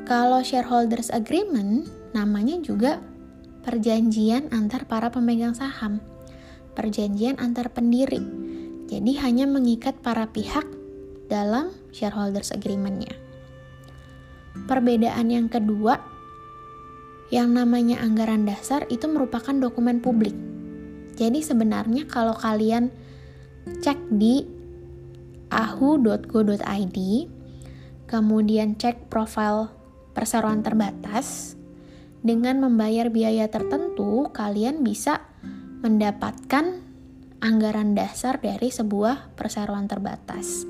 Kalau 0.07 0.43
shareholders 0.43 1.11
agreement, 1.11 1.87
namanya 2.11 2.59
juga 2.59 2.99
perjanjian 3.63 4.51
antar 4.51 4.83
para 4.89 5.07
pemegang 5.13 5.55
saham, 5.55 6.03
perjanjian 6.75 7.39
antar 7.39 7.71
pendiri. 7.71 8.19
Jadi 8.91 9.15
hanya 9.23 9.47
mengikat 9.47 10.03
para 10.03 10.27
pihak 10.27 10.67
dalam 11.31 11.71
shareholders 11.95 12.51
agreement-nya. 12.51 13.15
Perbedaan 14.67 15.31
yang 15.31 15.47
kedua, 15.47 15.95
yang 17.31 17.55
namanya 17.55 18.03
anggaran 18.03 18.43
dasar 18.43 18.83
itu 18.91 19.07
merupakan 19.07 19.55
dokumen 19.55 20.03
publik. 20.03 20.35
Jadi 21.15 21.39
sebenarnya 21.39 22.03
kalau 22.11 22.35
kalian 22.35 22.91
cek 23.69 23.99
di 24.13 24.45
ahu.go.id, 25.51 26.97
kemudian 28.07 28.79
cek 28.79 29.11
profil 29.11 29.69
perseroan 30.11 30.63
terbatas, 30.63 31.55
dengan 32.21 32.61
membayar 32.61 33.09
biaya 33.09 33.49
tertentu, 33.49 34.29
kalian 34.29 34.85
bisa 34.85 35.25
mendapatkan 35.81 36.85
anggaran 37.41 37.97
dasar 37.97 38.37
dari 38.37 38.69
sebuah 38.69 39.33
perseroan 39.33 39.89
terbatas. 39.89 40.69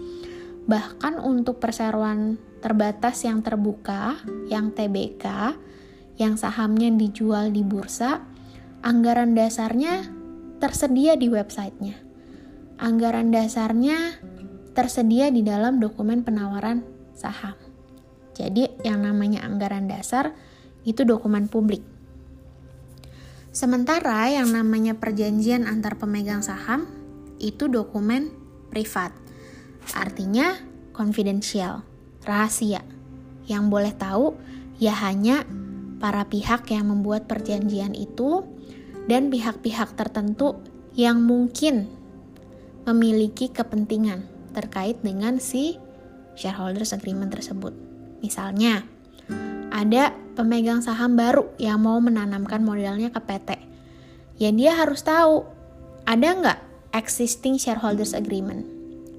Bahkan 0.64 1.20
untuk 1.20 1.60
perseroan 1.60 2.40
terbatas 2.64 3.28
yang 3.28 3.44
terbuka, 3.44 4.16
yang 4.48 4.72
TBK, 4.72 5.26
yang 6.16 6.40
sahamnya 6.40 6.88
dijual 6.96 7.52
di 7.52 7.68
bursa, 7.68 8.24
anggaran 8.80 9.36
dasarnya 9.36 10.08
tersedia 10.64 11.20
di 11.20 11.28
websitenya. 11.28 12.11
Anggaran 12.82 13.30
dasarnya 13.30 14.18
tersedia 14.74 15.30
di 15.30 15.46
dalam 15.46 15.78
dokumen 15.78 16.26
penawaran 16.26 16.82
saham. 17.14 17.54
Jadi 18.34 18.82
yang 18.82 19.06
namanya 19.06 19.46
anggaran 19.46 19.86
dasar 19.86 20.34
itu 20.82 21.06
dokumen 21.06 21.46
publik. 21.46 21.86
Sementara 23.54 24.34
yang 24.34 24.50
namanya 24.50 24.98
perjanjian 24.98 25.70
antar 25.70 26.02
pemegang 26.02 26.42
saham 26.42 26.90
itu 27.38 27.70
dokumen 27.70 28.34
privat. 28.74 29.14
Artinya 29.94 30.58
konfidensial, 30.90 31.86
rahasia. 32.26 32.82
Yang 33.46 33.64
boleh 33.70 33.94
tahu 33.94 34.34
ya 34.82 34.98
hanya 35.06 35.46
para 36.02 36.26
pihak 36.26 36.66
yang 36.74 36.90
membuat 36.90 37.30
perjanjian 37.30 37.94
itu 37.94 38.42
dan 39.06 39.30
pihak-pihak 39.30 39.94
tertentu 39.94 40.58
yang 40.98 41.22
mungkin 41.22 42.01
memiliki 42.92 43.48
kepentingan 43.48 44.28
terkait 44.52 45.00
dengan 45.00 45.40
si 45.40 45.80
shareholders 46.36 46.92
agreement 46.92 47.32
tersebut. 47.32 47.72
Misalnya, 48.20 48.84
ada 49.72 50.12
pemegang 50.36 50.84
saham 50.84 51.16
baru 51.16 51.48
yang 51.56 51.82
mau 51.82 51.98
menanamkan 52.04 52.62
modalnya 52.62 53.10
ke 53.10 53.20
PT. 53.24 53.50
Ya 54.38 54.50
dia 54.52 54.76
harus 54.76 55.02
tahu, 55.02 55.48
ada 56.04 56.28
nggak 56.36 56.60
existing 56.92 57.56
shareholders 57.56 58.12
agreement? 58.12 58.68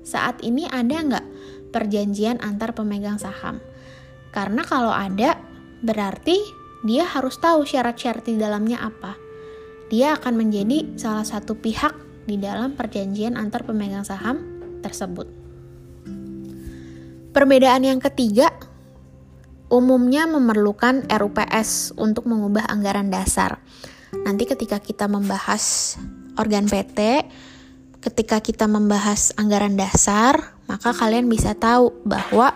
Saat 0.04 0.44
ini 0.44 0.68
ada 0.68 0.98
nggak 0.98 1.26
perjanjian 1.72 2.42
antar 2.44 2.76
pemegang 2.76 3.16
saham? 3.16 3.62
Karena 4.32 4.64
kalau 4.64 4.92
ada, 4.92 5.40
berarti 5.80 6.36
dia 6.82 7.06
harus 7.06 7.38
tahu 7.38 7.62
syarat-syarat 7.62 8.26
di 8.26 8.36
dalamnya 8.36 8.82
apa. 8.82 9.14
Dia 9.92 10.16
akan 10.16 10.34
menjadi 10.40 10.96
salah 10.96 11.24
satu 11.24 11.54
pihak 11.54 12.11
di 12.26 12.38
dalam 12.38 12.74
perjanjian 12.78 13.34
antar 13.34 13.66
pemegang 13.66 14.06
saham 14.06 14.40
tersebut. 14.82 15.26
Perbedaan 17.32 17.82
yang 17.88 18.00
ketiga 18.02 18.52
umumnya 19.72 20.28
memerlukan 20.28 21.08
RUPS 21.08 21.96
untuk 21.96 22.28
mengubah 22.28 22.68
anggaran 22.68 23.08
dasar. 23.08 23.64
Nanti 24.12 24.44
ketika 24.44 24.76
kita 24.76 25.08
membahas 25.08 25.96
organ 26.36 26.68
PT, 26.68 27.24
ketika 28.04 28.44
kita 28.44 28.68
membahas 28.68 29.32
anggaran 29.40 29.80
dasar, 29.80 30.52
maka 30.68 30.92
kalian 30.92 31.24
bisa 31.32 31.56
tahu 31.56 31.88
bahwa 32.04 32.52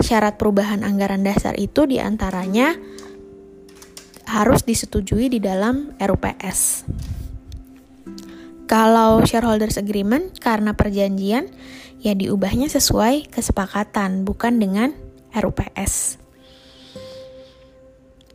syarat 0.00 0.40
perubahan 0.40 0.80
anggaran 0.80 1.20
dasar 1.20 1.52
itu 1.60 1.84
di 1.84 2.00
antaranya 2.00 2.72
harus 4.24 4.64
disetujui 4.64 5.28
di 5.28 5.38
dalam 5.44 5.92
RUPS. 6.00 6.88
Kalau 8.64 9.20
shareholders 9.28 9.76
agreement 9.76 10.40
karena 10.40 10.72
perjanjian, 10.72 11.52
ya 12.00 12.16
diubahnya 12.16 12.72
sesuai 12.72 13.28
kesepakatan, 13.28 14.24
bukan 14.24 14.56
dengan 14.56 14.96
RUPS. 15.36 16.16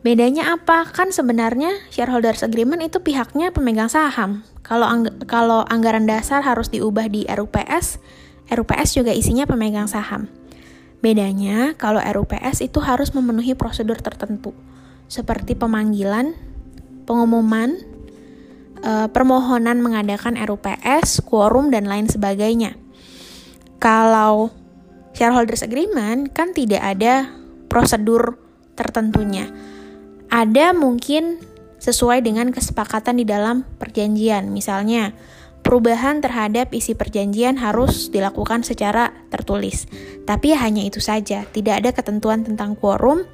Bedanya 0.00 0.56
apa? 0.56 0.88
Kan 0.88 1.12
sebenarnya 1.12 1.76
shareholders 1.92 2.40
agreement 2.40 2.80
itu 2.80 3.04
pihaknya 3.04 3.52
pemegang 3.52 3.92
saham. 3.92 4.48
Kalau 4.64 4.88
angg 4.88 5.28
kalau 5.28 5.66
anggaran 5.68 6.08
dasar 6.08 6.40
harus 6.40 6.72
diubah 6.72 7.10
di 7.12 7.28
RUPS, 7.28 8.00
RUPS 8.48 8.96
juga 8.96 9.12
isinya 9.12 9.44
pemegang 9.44 9.90
saham. 9.90 10.30
Bedanya 11.04 11.76
kalau 11.76 12.00
RUPS 12.00 12.64
itu 12.64 12.80
harus 12.80 13.12
memenuhi 13.12 13.52
prosedur 13.52 14.00
tertentu 14.00 14.56
seperti 15.10 15.58
pemanggilan, 15.58 16.38
pengumuman, 17.04 17.82
e, 18.80 18.92
permohonan 19.12 19.80
mengadakan 19.80 20.36
RUPS, 20.36 21.24
quorum 21.24 21.72
dan 21.72 21.88
lain 21.88 22.08
sebagainya. 22.08 22.76
Kalau 23.80 24.52
shareholders 25.16 25.64
agreement 25.64 26.32
kan 26.32 26.52
tidak 26.52 26.84
ada 26.84 27.32
prosedur 27.70 28.36
tertentunya 28.76 29.48
ada 30.30 30.70
mungkin 30.70 31.42
sesuai 31.82 32.22
dengan 32.22 32.54
kesepakatan 32.54 33.18
di 33.18 33.26
dalam 33.26 33.66
perjanjian. 33.82 34.54
Misalnya, 34.54 35.10
perubahan 35.66 36.22
terhadap 36.22 36.70
isi 36.70 36.94
perjanjian 36.94 37.58
harus 37.58 38.08
dilakukan 38.14 38.62
secara 38.62 39.10
tertulis. 39.28 39.90
Tapi 40.24 40.54
hanya 40.54 40.86
itu 40.86 41.02
saja, 41.02 41.44
tidak 41.50 41.82
ada 41.82 41.90
ketentuan 41.90 42.46
tentang 42.46 42.78
quorum, 42.78 43.26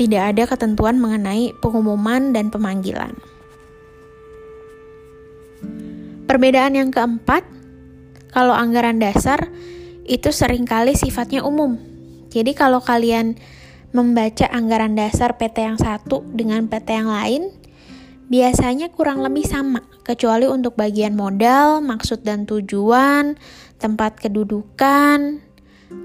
tidak 0.00 0.32
ada 0.34 0.48
ketentuan 0.48 0.96
mengenai 0.96 1.52
pengumuman 1.60 2.32
dan 2.32 2.48
pemanggilan. 2.48 3.12
Perbedaan 6.26 6.78
yang 6.78 6.90
keempat, 6.94 7.44
kalau 8.32 8.56
anggaran 8.56 8.96
dasar 8.98 9.52
itu 10.08 10.32
sering 10.32 10.64
kali 10.64 10.96
sifatnya 10.96 11.44
umum. 11.44 11.76
Jadi 12.32 12.56
kalau 12.56 12.80
kalian 12.80 13.36
membaca 13.92 14.48
anggaran 14.48 14.96
dasar 14.96 15.36
PT 15.36 15.56
yang 15.68 15.78
satu 15.78 16.24
dengan 16.32 16.64
PT 16.66 16.88
yang 16.96 17.12
lain 17.12 17.42
biasanya 18.32 18.88
kurang 18.88 19.20
lebih 19.20 19.44
sama, 19.44 19.84
kecuali 20.08 20.48
untuk 20.48 20.72
bagian 20.72 21.12
modal, 21.12 21.84
maksud 21.84 22.24
dan 22.24 22.48
tujuan, 22.48 23.36
tempat 23.76 24.16
kedudukan, 24.16 25.44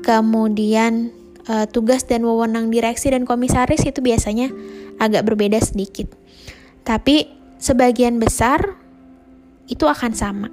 kemudian 0.03 1.15
e, 1.47 1.53
tugas 1.71 2.03
dan 2.03 2.27
wewenang 2.27 2.67
direksi 2.67 3.15
dan 3.15 3.23
komisaris 3.23 3.87
itu 3.87 4.03
biasanya 4.03 4.51
agak 4.99 5.23
berbeda 5.23 5.63
sedikit. 5.63 6.11
Tapi 6.83 7.31
sebagian 7.63 8.19
besar 8.19 8.75
itu 9.67 9.85
akan 9.87 10.11
sama. 10.15 10.49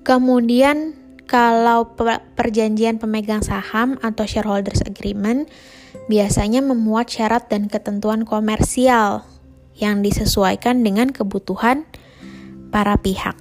Kemudian 0.00 0.96
kalau 1.28 1.94
perjanjian 2.34 2.98
pemegang 2.98 3.44
saham 3.44 4.00
atau 4.02 4.26
shareholders 4.26 4.82
agreement 4.82 5.46
biasanya 6.10 6.58
memuat 6.64 7.06
syarat 7.06 7.46
dan 7.46 7.70
ketentuan 7.70 8.26
komersial 8.26 9.22
yang 9.78 10.02
disesuaikan 10.02 10.82
dengan 10.82 11.14
kebutuhan 11.14 11.86
para 12.74 12.98
pihak. 12.98 13.38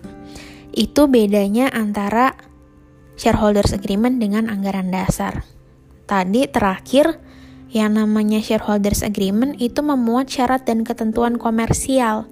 Itu 0.70 1.10
bedanya 1.10 1.74
antara 1.74 2.38
shareholders 3.18 3.74
agreement 3.74 4.22
dengan 4.22 4.48
anggaran 4.48 4.94
dasar. 4.94 5.44
Tadi 6.06 6.48
terakhir 6.48 7.20
yang 7.70 7.98
namanya 7.98 8.42
shareholders 8.42 9.06
agreement 9.06 9.58
itu 9.62 9.82
memuat 9.82 10.30
syarat 10.30 10.66
dan 10.66 10.82
ketentuan 10.82 11.38
komersial. 11.38 12.26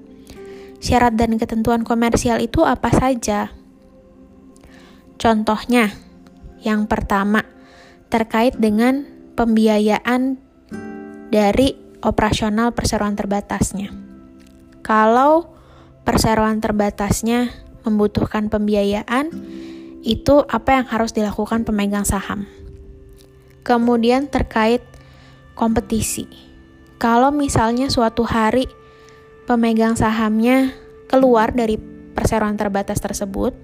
Syarat 0.78 1.18
dan 1.18 1.42
ketentuan 1.42 1.82
komersial 1.82 2.38
itu 2.38 2.62
apa 2.62 2.94
saja? 2.94 3.50
Contohnya, 5.18 5.90
yang 6.62 6.86
pertama 6.86 7.42
terkait 8.14 8.54
dengan 8.62 9.04
pembiayaan 9.34 10.38
dari 11.34 11.74
operasional 12.06 12.72
perseroan 12.78 13.18
terbatasnya. 13.18 13.90
Kalau 14.86 15.52
perseroan 16.06 16.64
terbatasnya 16.64 17.52
membutuhkan 17.84 18.48
pembiayaan, 18.48 19.34
itu 20.08 20.46
apa 20.48 20.80
yang 20.80 20.88
harus 20.88 21.12
dilakukan 21.12 21.68
pemegang 21.68 22.08
saham. 22.08 22.48
Kemudian 23.68 24.32
terkait 24.32 24.86
kompetisi. 25.58 26.30
Kalau 26.96 27.36
misalnya 27.36 27.92
suatu 27.92 28.24
hari 28.24 28.70
pemegang 29.48 29.96
sahamnya 29.96 30.76
keluar 31.08 31.56
dari 31.56 31.80
perseroan 32.14 32.60
terbatas 32.60 33.00
tersebut, 33.00 33.56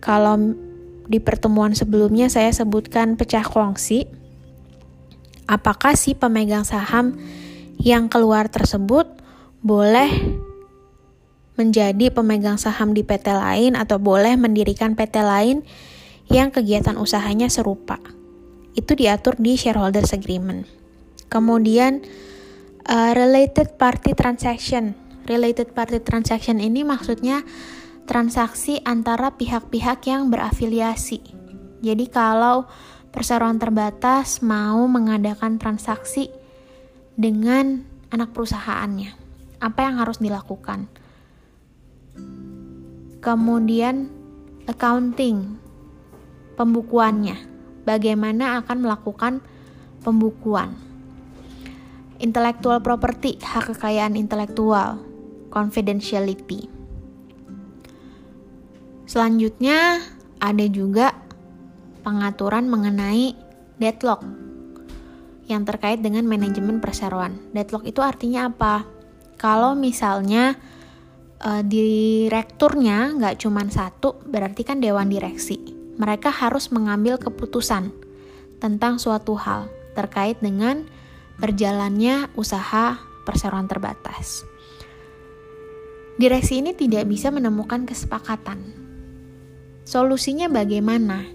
kalau 0.00 0.56
di 1.06 1.20
pertemuan 1.20 1.76
sebelumnya 1.76 2.32
saya 2.32 2.48
sebutkan 2.50 3.20
pecah 3.20 3.44
kongsi, 3.44 4.08
apakah 5.44 5.92
si 5.92 6.16
pemegang 6.16 6.64
saham 6.64 7.20
yang 7.76 8.08
keluar 8.08 8.48
tersebut 8.48 9.04
boleh 9.60 10.08
menjadi 11.60 12.08
pemegang 12.08 12.56
saham 12.56 12.96
di 12.96 13.04
PT 13.04 13.28
lain 13.28 13.76
atau 13.76 14.00
boleh 14.00 14.40
mendirikan 14.40 14.96
PT 14.96 15.20
lain 15.20 15.60
yang 16.32 16.48
kegiatan 16.48 16.96
usahanya 16.96 17.52
serupa. 17.52 18.00
Itu 18.72 18.96
diatur 18.96 19.36
di 19.36 19.60
shareholders 19.60 20.16
agreement. 20.16 20.64
Kemudian 21.28 22.00
uh, 22.88 23.12
related 23.14 23.78
party 23.78 24.14
transaction. 24.16 24.94
Related 25.28 25.70
party 25.70 26.02
transaction 26.02 26.58
ini 26.58 26.82
maksudnya 26.82 27.46
transaksi 28.10 28.82
antara 28.82 29.34
pihak-pihak 29.38 30.02
yang 30.10 30.30
berafiliasi. 30.32 31.22
Jadi 31.82 32.06
kalau 32.10 32.66
perseroan 33.14 33.58
terbatas 33.58 34.42
mau 34.42 34.82
mengadakan 34.90 35.58
transaksi 35.62 36.30
dengan 37.14 37.86
anak 38.10 38.34
perusahaannya. 38.34 39.14
Apa 39.62 39.86
yang 39.86 40.02
harus 40.02 40.18
dilakukan? 40.18 40.90
Kemudian 43.22 44.10
accounting, 44.66 45.54
pembukuannya. 46.58 47.38
Bagaimana 47.86 48.62
akan 48.62 48.78
melakukan 48.82 49.38
pembukuan? 50.02 50.91
Intellectual 52.22 52.78
property, 52.78 53.34
hak 53.42 53.74
kekayaan 53.74 54.14
intelektual, 54.14 55.02
confidentiality. 55.50 56.70
Selanjutnya 59.10 59.98
ada 60.38 60.66
juga 60.70 61.18
pengaturan 62.06 62.70
mengenai 62.70 63.34
deadlock 63.82 64.22
yang 65.50 65.66
terkait 65.66 65.98
dengan 65.98 66.22
manajemen 66.24 66.78
perseroan. 66.78 67.42
Deadlock 67.50 67.84
itu 67.84 67.98
artinya 67.98 68.46
apa? 68.46 68.86
Kalau 69.36 69.74
misalnya 69.74 70.54
e, 71.42 71.50
direkturnya 71.66 73.18
nggak 73.18 73.42
cuma 73.42 73.66
satu, 73.66 74.22
berarti 74.30 74.62
kan 74.62 74.78
dewan 74.78 75.10
direksi. 75.10 75.58
Mereka 75.98 76.30
harus 76.30 76.70
mengambil 76.70 77.18
keputusan 77.18 77.90
tentang 78.62 79.02
suatu 79.02 79.34
hal 79.34 79.66
terkait 79.92 80.38
dengan 80.38 80.86
berjalannya 81.42 82.30
usaha 82.38 83.02
perseroan 83.26 83.66
terbatas. 83.66 84.46
Direksi 86.14 86.62
ini 86.62 86.70
tidak 86.70 87.10
bisa 87.10 87.34
menemukan 87.34 87.82
kesepakatan. 87.82 88.62
Solusinya 89.82 90.46
bagaimana? 90.46 91.26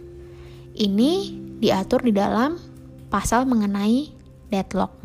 Ini 0.72 1.12
diatur 1.60 2.08
di 2.08 2.16
dalam 2.16 2.56
pasal 3.12 3.44
mengenai 3.44 4.08
deadlock. 4.48 4.96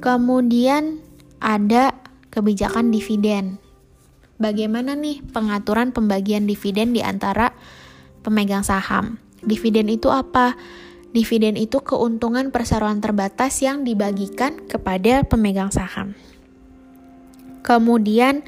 Kemudian 0.00 1.04
ada 1.36 1.92
kebijakan 2.32 2.88
dividen. 2.88 3.60
Bagaimana 4.38 4.94
nih 4.94 5.20
pengaturan 5.34 5.92
pembagian 5.92 6.46
dividen 6.48 6.96
di 6.96 7.04
antara 7.04 7.52
pemegang 8.24 8.64
saham? 8.64 9.18
Dividen 9.42 9.90
itu 9.90 10.08
apa? 10.08 10.54
Dividen 11.08 11.56
itu 11.56 11.80
keuntungan 11.80 12.52
perseroan 12.52 13.00
terbatas 13.00 13.64
yang 13.64 13.80
dibagikan 13.80 14.60
kepada 14.68 15.24
pemegang 15.24 15.72
saham. 15.72 16.12
Kemudian 17.64 18.44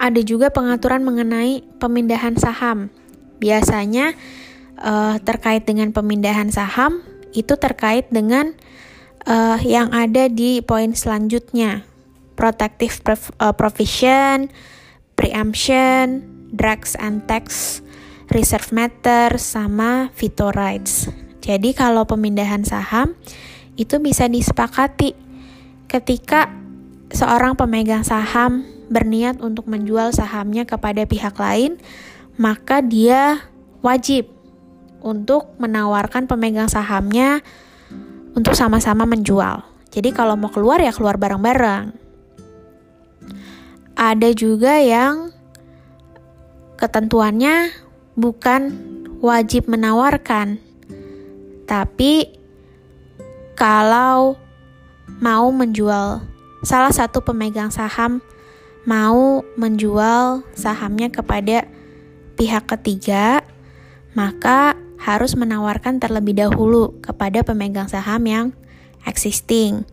ada 0.00 0.20
juga 0.24 0.48
pengaturan 0.48 1.04
mengenai 1.04 1.60
pemindahan 1.76 2.38
saham. 2.40 2.88
Biasanya 3.38 4.16
uh, 4.80 5.20
terkait 5.20 5.68
dengan 5.68 5.92
pemindahan 5.92 6.48
saham 6.48 7.04
itu 7.36 7.54
terkait 7.60 8.08
dengan 8.08 8.56
uh, 9.28 9.60
yang 9.60 9.92
ada 9.92 10.32
di 10.32 10.64
poin 10.64 10.96
selanjutnya 10.96 11.84
protective 12.38 13.02
uh, 13.42 13.50
provision, 13.50 14.46
preemption, 15.18 16.22
drugs 16.54 16.94
and 17.02 17.26
tax, 17.26 17.78
reserve 18.30 18.70
matter, 18.70 19.34
sama 19.36 20.14
veto 20.14 20.54
rights. 20.54 21.27
Jadi 21.48 21.72
kalau 21.72 22.04
pemindahan 22.04 22.60
saham 22.60 23.16
itu 23.80 23.96
bisa 24.04 24.28
disepakati 24.28 25.16
ketika 25.88 26.52
seorang 27.08 27.56
pemegang 27.56 28.04
saham 28.04 28.68
berniat 28.92 29.40
untuk 29.40 29.64
menjual 29.64 30.12
sahamnya 30.12 30.68
kepada 30.68 31.08
pihak 31.08 31.32
lain, 31.40 31.80
maka 32.36 32.84
dia 32.84 33.40
wajib 33.80 34.28
untuk 35.00 35.56
menawarkan 35.56 36.28
pemegang 36.28 36.68
sahamnya 36.68 37.40
untuk 38.36 38.52
sama-sama 38.52 39.08
menjual. 39.08 39.64
Jadi 39.88 40.12
kalau 40.12 40.36
mau 40.36 40.52
keluar 40.52 40.84
ya 40.84 40.92
keluar 40.92 41.16
bareng-bareng. 41.16 41.96
Ada 43.96 44.36
juga 44.36 44.78
yang 44.84 45.32
ketentuannya 46.76 47.72
bukan 48.14 48.60
wajib 49.24 49.66
menawarkan, 49.66 50.67
tapi 51.68 52.32
kalau 53.52 54.40
mau 55.20 55.52
menjual 55.52 56.24
salah 56.64 56.90
satu 56.90 57.20
pemegang 57.20 57.68
saham 57.70 58.24
mau 58.88 59.44
menjual 59.60 60.48
sahamnya 60.56 61.12
kepada 61.12 61.68
pihak 62.40 62.64
ketiga, 62.72 63.44
maka 64.16 64.80
harus 64.96 65.36
menawarkan 65.36 66.00
terlebih 66.00 66.40
dahulu 66.40 66.96
kepada 67.04 67.44
pemegang 67.44 67.84
saham 67.84 68.24
yang 68.24 68.46
existing. 69.04 69.84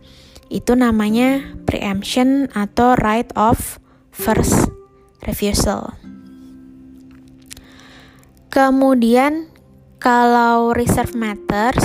Itu 0.48 0.78
namanya 0.78 1.44
preemption 1.68 2.48
atau 2.56 2.96
right 2.96 3.28
of 3.36 3.76
first 4.14 4.72
refusal. 5.28 5.92
Kemudian 8.48 9.52
kalau 10.06 10.70
reserve 10.70 11.18
matters 11.18 11.82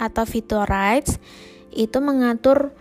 atau 0.00 0.24
veto 0.24 0.64
rights 0.64 1.20
itu 1.76 2.00
mengatur 2.00 2.72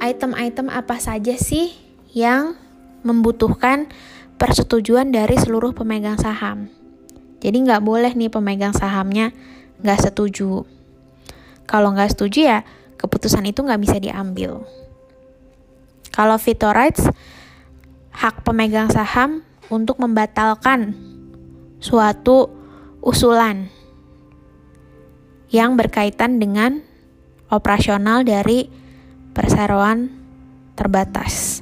item-item 0.00 0.72
apa 0.72 0.96
saja 0.96 1.36
sih 1.36 1.76
yang 2.16 2.56
membutuhkan 3.04 3.92
persetujuan 4.40 5.12
dari 5.12 5.36
seluruh 5.36 5.76
pemegang 5.76 6.16
saham. 6.16 6.72
Jadi 7.44 7.60
nggak 7.60 7.84
boleh 7.84 8.16
nih 8.16 8.32
pemegang 8.32 8.72
sahamnya 8.72 9.36
nggak 9.84 10.00
setuju. 10.00 10.64
Kalau 11.68 11.92
nggak 11.92 12.16
setuju 12.16 12.56
ya 12.56 12.58
keputusan 12.96 13.44
itu 13.44 13.60
nggak 13.60 13.84
bisa 13.84 14.00
diambil. 14.00 14.64
Kalau 16.08 16.40
veto 16.40 16.72
rights, 16.72 17.04
hak 18.16 18.48
pemegang 18.48 18.88
saham 18.88 19.44
untuk 19.68 20.00
membatalkan 20.00 20.96
suatu 21.84 22.48
usulan 23.04 23.81
yang 25.52 25.76
berkaitan 25.76 26.40
dengan 26.40 26.80
operasional 27.52 28.24
dari 28.24 28.66
perseroan 29.36 30.08
terbatas. 30.74 31.60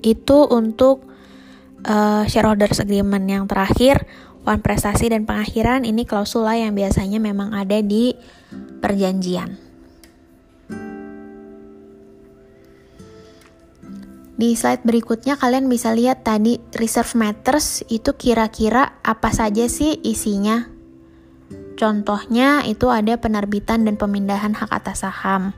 Itu 0.00 0.48
untuk 0.48 1.04
uh, 1.84 2.24
shareholders 2.24 2.80
agreement 2.80 3.28
yang 3.28 3.44
terakhir 3.44 4.08
one 4.48 4.64
prestasi 4.64 5.12
dan 5.12 5.28
pengakhiran 5.28 5.84
ini 5.84 6.08
klausula 6.08 6.56
yang 6.56 6.72
biasanya 6.72 7.20
memang 7.20 7.52
ada 7.52 7.84
di 7.84 8.16
perjanjian. 8.80 9.66
Di 14.36 14.52
slide 14.52 14.84
berikutnya 14.84 15.40
kalian 15.40 15.64
bisa 15.64 15.96
lihat 15.96 16.20
tadi 16.20 16.60
reserve 16.76 17.16
matters 17.16 17.80
itu 17.88 18.12
kira-kira 18.12 19.00
apa 19.00 19.32
saja 19.32 19.64
sih 19.64 19.96
isinya. 20.04 20.75
Contohnya 21.76 22.64
itu 22.64 22.88
ada 22.88 23.20
penerbitan 23.20 23.84
dan 23.84 24.00
pemindahan 24.00 24.56
hak 24.56 24.72
atas 24.72 25.04
saham, 25.04 25.52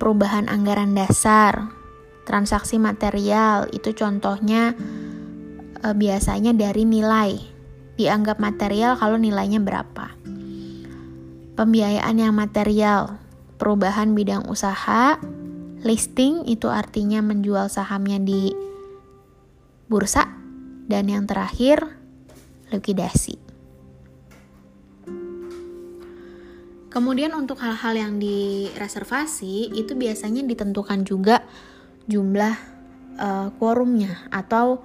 perubahan 0.00 0.48
anggaran 0.48 0.96
dasar, 0.96 1.68
transaksi 2.24 2.80
material 2.80 3.68
itu 3.68 3.92
contohnya 3.92 4.72
e, 5.84 5.86
biasanya 5.92 6.56
dari 6.56 6.88
nilai. 6.88 7.36
Dianggap 7.96 8.40
material 8.40 8.96
kalau 8.96 9.16
nilainya 9.16 9.60
berapa. 9.60 10.12
Pembiayaan 11.56 12.16
yang 12.20 12.36
material, 12.36 13.16
perubahan 13.56 14.12
bidang 14.12 14.48
usaha, 14.48 15.16
listing 15.80 16.44
itu 16.44 16.68
artinya 16.68 17.24
menjual 17.24 17.72
sahamnya 17.72 18.20
di 18.20 18.52
bursa, 19.88 20.28
dan 20.92 21.08
yang 21.08 21.24
terakhir 21.24 21.96
likuidasi. 22.68 23.45
Kemudian 26.96 27.36
untuk 27.36 27.60
hal-hal 27.60 27.92
yang 27.92 28.16
direservasi 28.16 29.68
itu 29.76 29.92
biasanya 29.92 30.40
ditentukan 30.48 31.04
juga 31.04 31.44
jumlah 32.08 32.56
uh, 33.20 33.52
quorumnya 33.60 34.24
atau 34.32 34.80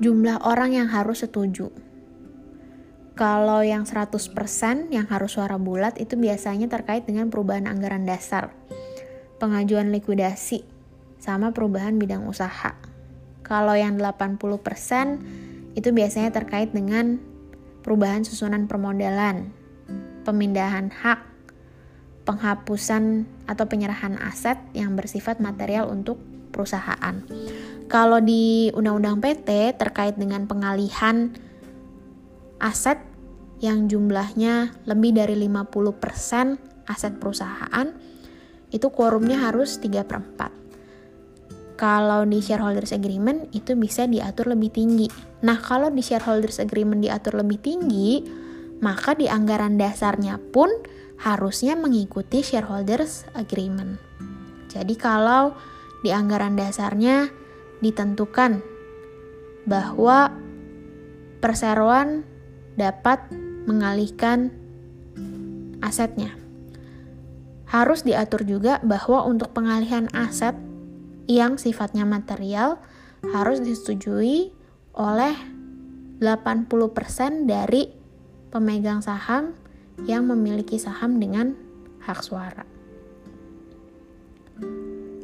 jumlah 0.00 0.40
orang 0.40 0.72
yang 0.72 0.88
harus 0.88 1.20
setuju. 1.20 1.68
Kalau 3.12 3.60
yang 3.60 3.84
100% 3.84 4.24
yang 4.88 5.04
harus 5.12 5.36
suara 5.36 5.60
bulat 5.60 6.00
itu 6.00 6.16
biasanya 6.16 6.64
terkait 6.72 7.04
dengan 7.04 7.28
perubahan 7.28 7.68
anggaran 7.68 8.08
dasar, 8.08 8.48
pengajuan 9.36 9.92
likuidasi, 9.92 10.64
sama 11.20 11.52
perubahan 11.52 12.00
bidang 12.00 12.24
usaha. 12.24 12.72
Kalau 13.44 13.76
yang 13.76 14.00
80% 14.00 15.76
itu 15.76 15.92
biasanya 15.92 16.32
terkait 16.32 16.72
dengan 16.72 17.20
perubahan 17.84 18.24
susunan 18.24 18.64
permodalan, 18.64 19.52
pemindahan 20.24 20.88
hak, 20.88 21.33
penghapusan 22.24 23.28
atau 23.44 23.64
penyerahan 23.68 24.16
aset 24.20 24.56
yang 24.72 24.96
bersifat 24.96 25.38
material 25.38 25.92
untuk 25.92 26.16
perusahaan. 26.50 27.20
Kalau 27.84 28.18
di 28.18 28.72
Undang-Undang 28.72 29.20
PT 29.20 29.76
terkait 29.76 30.16
dengan 30.16 30.48
pengalihan 30.48 31.30
aset 32.62 32.96
yang 33.60 33.86
jumlahnya 33.86 34.72
lebih 34.88 35.16
dari 35.16 35.36
50% 35.36 36.88
aset 36.88 37.12
perusahaan, 37.20 37.92
itu 38.72 38.86
quorumnya 38.90 39.44
harus 39.44 39.76
3 39.78 40.02
per 40.04 40.18
4. 40.20 40.64
Kalau 41.74 42.22
di 42.24 42.38
shareholders 42.38 42.94
agreement 42.94 43.50
itu 43.50 43.74
bisa 43.74 44.06
diatur 44.06 44.54
lebih 44.54 44.70
tinggi. 44.70 45.10
Nah, 45.42 45.58
kalau 45.58 45.90
di 45.90 46.00
shareholders 46.00 46.62
agreement 46.62 47.02
diatur 47.02 47.34
lebih 47.34 47.58
tinggi, 47.58 48.22
maka 48.78 49.18
di 49.18 49.26
anggaran 49.26 49.74
dasarnya 49.74 50.38
pun 50.54 50.70
harusnya 51.20 51.78
mengikuti 51.78 52.42
shareholders 52.42 53.26
agreement. 53.38 53.98
Jadi 54.70 54.94
kalau 54.98 55.54
di 56.02 56.10
anggaran 56.10 56.58
dasarnya 56.58 57.30
ditentukan 57.80 58.60
bahwa 59.64 60.32
perseroan 61.40 62.24
dapat 62.76 63.24
mengalihkan 63.64 64.52
asetnya. 65.80 66.36
Harus 67.68 68.04
diatur 68.04 68.44
juga 68.44 68.78
bahwa 68.84 69.24
untuk 69.24 69.56
pengalihan 69.56 70.06
aset 70.12 70.54
yang 71.24 71.56
sifatnya 71.56 72.04
material 72.04 72.76
harus 73.32 73.64
disetujui 73.64 74.52
oleh 74.94 75.34
80% 76.20 77.48
dari 77.48 77.88
pemegang 78.52 79.00
saham 79.00 79.56
yang 80.02 80.26
memiliki 80.26 80.76
saham 80.82 81.22
dengan 81.22 81.54
hak 82.02 82.20
suara. 82.20 82.66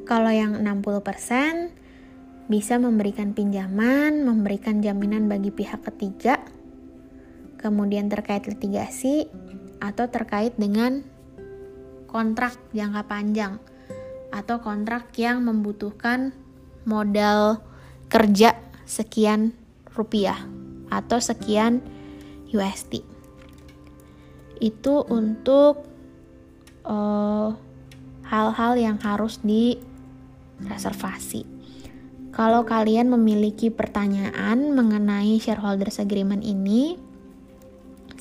Kalau 0.06 0.32
yang 0.34 0.58
60% 0.62 2.50
bisa 2.50 2.74
memberikan 2.82 3.30
pinjaman, 3.30 4.26
memberikan 4.26 4.82
jaminan 4.82 5.30
bagi 5.30 5.54
pihak 5.54 5.86
ketiga, 5.86 6.42
kemudian 7.62 8.10
terkait 8.10 8.42
litigasi 8.46 9.30
atau 9.78 10.10
terkait 10.10 10.58
dengan 10.58 11.06
kontrak 12.10 12.58
jangka 12.74 13.06
panjang 13.06 13.62
atau 14.34 14.58
kontrak 14.58 15.14
yang 15.14 15.46
membutuhkan 15.46 16.34
modal 16.82 17.62
kerja 18.10 18.58
sekian 18.82 19.54
rupiah 19.94 20.38
atau 20.90 21.22
sekian 21.22 21.78
USD 22.50 23.09
itu 24.60 25.00
untuk 25.08 25.88
eh, 26.84 27.48
hal-hal 28.28 28.72
uh, 28.76 28.80
yang 28.80 29.00
harus 29.00 29.40
direservasi. 29.42 31.48
Kalau 32.30 32.62
kalian 32.62 33.10
memiliki 33.10 33.74
pertanyaan 33.74 34.70
mengenai 34.70 35.42
shareholders 35.42 35.98
agreement 35.98 36.46
ini, 36.46 36.94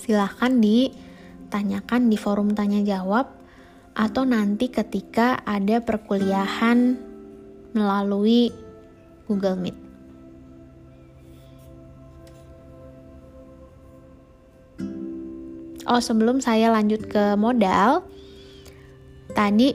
silahkan 0.02 0.58
ditanyakan 0.58 2.10
di 2.10 2.18
forum 2.18 2.58
tanya 2.58 2.82
jawab 2.82 3.30
atau 3.94 4.26
nanti 4.26 4.74
ketika 4.74 5.46
ada 5.46 5.78
perkuliahan 5.84 6.98
melalui 7.78 8.50
Google 9.30 9.62
Meet. 9.62 9.89
Oh, 15.90 15.98
sebelum 15.98 16.38
saya 16.38 16.70
lanjut 16.70 17.10
ke 17.10 17.34
modal, 17.34 18.06
tadi 19.34 19.74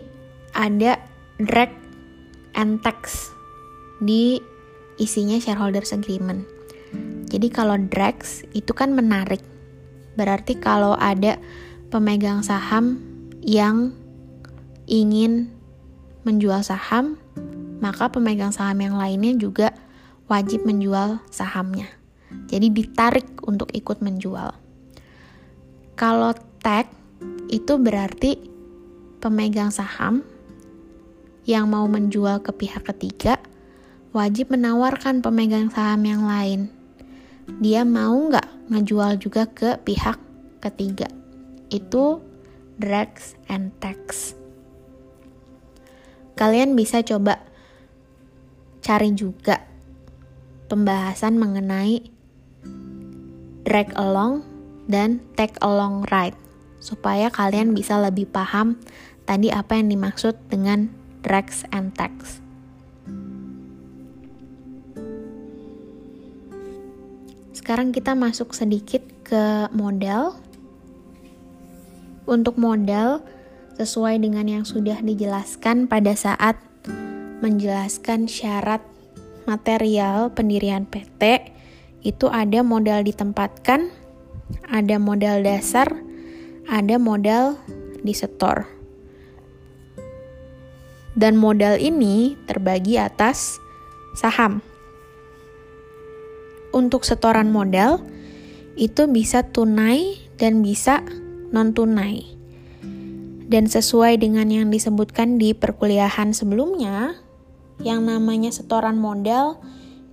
ada 0.54 1.02
drag 1.42 1.74
and 2.54 2.78
tax 2.86 3.34
di 3.98 4.38
isinya 4.94 5.42
shareholders 5.42 5.90
agreement. 5.90 6.46
Jadi 7.26 7.50
kalau 7.50 7.74
drags 7.90 8.46
itu 8.54 8.70
kan 8.70 8.94
menarik. 8.94 9.42
Berarti 10.14 10.54
kalau 10.54 10.94
ada 10.94 11.42
pemegang 11.90 12.46
saham 12.46 13.02
yang 13.42 13.90
ingin 14.86 15.50
menjual 16.22 16.62
saham, 16.62 17.18
maka 17.82 18.06
pemegang 18.06 18.54
saham 18.54 18.78
yang 18.78 18.94
lainnya 18.94 19.34
juga 19.34 19.74
wajib 20.30 20.62
menjual 20.62 21.18
sahamnya. 21.34 21.90
Jadi 22.46 22.70
ditarik 22.70 23.42
untuk 23.42 23.74
ikut 23.74 23.98
menjual. 23.98 24.63
Kalau 25.94 26.34
tag 26.58 26.90
itu 27.46 27.78
berarti 27.78 28.34
pemegang 29.22 29.70
saham 29.70 30.26
yang 31.46 31.70
mau 31.70 31.86
menjual 31.86 32.42
ke 32.42 32.50
pihak 32.50 32.82
ketiga 32.82 33.38
wajib 34.14 34.50
menawarkan 34.54 35.22
pemegang 35.22 35.70
saham 35.70 36.02
yang 36.02 36.22
lain. 36.26 36.70
Dia 37.62 37.86
mau 37.86 38.14
nggak 38.14 38.70
ngejual 38.74 39.22
juga 39.22 39.46
ke 39.50 39.78
pihak 39.82 40.18
ketiga. 40.62 41.10
Itu 41.70 42.22
drags 42.78 43.38
and 43.46 43.70
tax. 43.82 44.34
Kalian 46.34 46.74
bisa 46.74 47.06
coba 47.06 47.38
cari 48.82 49.14
juga 49.14 49.62
pembahasan 50.66 51.38
mengenai 51.38 52.02
drag 53.62 53.94
along 53.94 54.53
dan 54.90 55.22
take 55.38 55.56
along 55.64 56.04
ride 56.12 56.36
supaya 56.84 57.32
kalian 57.32 57.72
bisa 57.72 57.96
lebih 57.96 58.28
paham 58.28 58.76
tadi 59.24 59.48
apa 59.48 59.80
yang 59.80 59.88
dimaksud 59.88 60.36
dengan 60.52 60.92
drags 61.24 61.64
and 61.72 61.96
tags. 61.96 62.44
Sekarang 67.56 67.96
kita 67.96 68.12
masuk 68.12 68.52
sedikit 68.52 69.00
ke 69.24 69.72
model. 69.72 70.36
Untuk 72.28 72.60
model, 72.60 73.24
sesuai 73.80 74.20
dengan 74.20 74.44
yang 74.44 74.64
sudah 74.68 75.00
dijelaskan 75.00 75.88
pada 75.88 76.12
saat 76.12 76.60
menjelaskan 77.40 78.28
syarat 78.28 78.80
material 79.48 80.32
pendirian 80.32 80.84
PT, 80.88 81.52
itu 82.04 82.28
ada 82.28 82.60
modal 82.60 83.04
ditempatkan, 83.04 83.92
ada 84.68 84.96
modal 84.98 85.42
dasar, 85.42 85.86
ada 86.68 86.96
modal 86.96 87.58
disetor. 88.04 88.68
Dan 91.14 91.38
modal 91.38 91.78
ini 91.78 92.34
terbagi 92.44 92.98
atas 92.98 93.58
saham. 94.18 94.60
Untuk 96.74 97.06
setoran 97.06 97.54
modal 97.54 98.02
itu 98.74 99.06
bisa 99.06 99.46
tunai 99.46 100.18
dan 100.38 100.62
bisa 100.62 101.06
non-tunai. 101.54 102.26
Dan 103.46 103.70
sesuai 103.70 104.18
dengan 104.18 104.50
yang 104.50 104.74
disebutkan 104.74 105.38
di 105.38 105.54
perkuliahan 105.54 106.34
sebelumnya, 106.34 107.14
yang 107.78 108.02
namanya 108.10 108.50
setoran 108.50 108.98
modal 108.98 109.62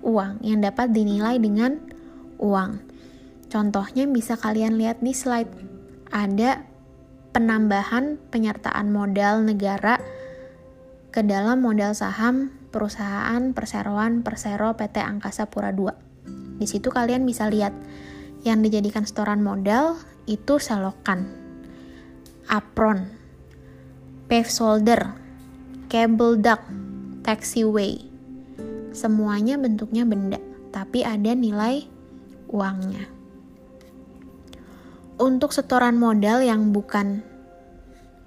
uang, 0.00 0.40
yang 0.40 0.64
dapat 0.64 0.96
dinilai 0.96 1.36
dengan 1.36 1.76
uang. 2.40 2.80
Contohnya 3.52 4.08
bisa 4.08 4.40
kalian 4.40 4.80
lihat 4.80 5.04
di 5.04 5.12
slide. 5.12 5.52
Ada 6.10 6.64
penambahan 7.30 8.18
penyertaan 8.32 8.90
modal 8.90 9.46
negara 9.46 10.02
ke 11.10 11.26
dalam 11.26 11.58
modal 11.58 11.90
saham 11.90 12.54
perusahaan 12.70 13.50
perseroan 13.50 14.22
Persero 14.22 14.78
PT 14.78 15.02
Angkasa 15.02 15.50
Pura 15.50 15.74
II. 15.74 15.90
Di 16.62 16.66
situ 16.70 16.94
kalian 16.94 17.26
bisa 17.26 17.50
lihat 17.50 17.74
yang 18.46 18.62
dijadikan 18.62 19.02
setoran 19.02 19.42
modal 19.42 19.98
itu 20.30 20.62
selokan, 20.62 21.26
apron, 22.46 23.10
pave 24.30 24.46
shoulder, 24.46 25.18
cable 25.90 26.38
duct, 26.38 26.62
taxiway. 27.26 27.98
Semuanya 28.94 29.58
bentuknya 29.58 30.06
benda, 30.06 30.38
tapi 30.70 31.02
ada 31.02 31.34
nilai 31.34 31.90
uangnya. 32.46 33.10
Untuk 35.18 35.50
setoran 35.50 35.98
modal 35.98 36.40
yang 36.46 36.70
bukan 36.70 37.26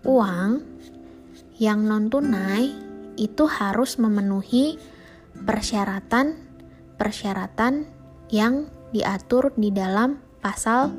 uang, 0.03 0.72
yang 1.63 1.87
non 1.87 2.11
tunai 2.11 2.75
itu 3.15 3.47
harus 3.47 3.95
memenuhi 3.95 4.75
persyaratan-persyaratan 5.47 7.87
yang 8.27 8.67
diatur 8.91 9.55
di 9.55 9.71
dalam 9.71 10.19
pasal 10.43 10.91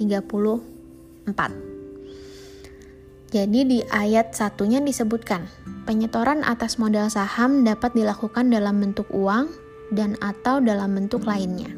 34. 0.00 1.28
Jadi 3.28 3.60
di 3.68 3.84
ayat 3.92 4.32
satunya 4.32 4.80
disebutkan, 4.80 5.44
penyetoran 5.84 6.40
atas 6.40 6.80
modal 6.80 7.12
saham 7.12 7.60
dapat 7.60 7.92
dilakukan 7.92 8.48
dalam 8.48 8.80
bentuk 8.80 9.04
uang 9.12 9.52
dan 9.92 10.16
atau 10.24 10.64
dalam 10.64 10.96
bentuk 10.96 11.28
lainnya. 11.28 11.68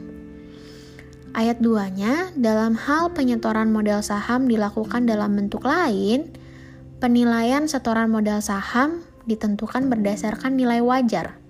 Ayat 1.35 1.59
2-nya, 1.59 2.31
dalam 2.39 2.79
hal 2.79 3.11
penyetoran 3.11 3.75
modal 3.75 3.99
saham 4.03 4.47
dilakukan 4.47 5.07
dalam 5.11 5.35
bentuk 5.35 5.67
lain, 5.67 6.31
penilaian 7.01 7.67
setoran 7.67 8.13
modal 8.13 8.45
saham 8.45 9.03
ditentukan 9.25 9.89
berdasarkan 9.89 10.55
nilai 10.55 10.85
wajar 10.85 11.41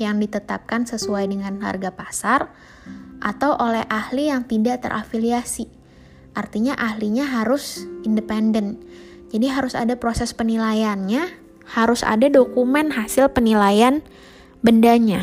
yang 0.00 0.16
ditetapkan 0.22 0.88
sesuai 0.88 1.28
dengan 1.28 1.60
harga 1.60 1.92
pasar 1.92 2.48
atau 3.20 3.52
oleh 3.60 3.84
ahli 3.90 4.32
yang 4.32 4.48
tidak 4.48 4.86
terafiliasi 4.86 5.80
Artinya 6.34 6.78
ahlinya 6.78 7.26
harus 7.26 7.82
independen. 8.06 8.78
Jadi 9.30 9.46
harus 9.50 9.74
ada 9.74 9.94
proses 9.98 10.34
penilaiannya, 10.34 11.26
harus 11.74 12.02
ada 12.02 12.26
dokumen 12.30 12.94
hasil 12.94 13.30
penilaian 13.34 14.02
bendanya. 14.62 15.22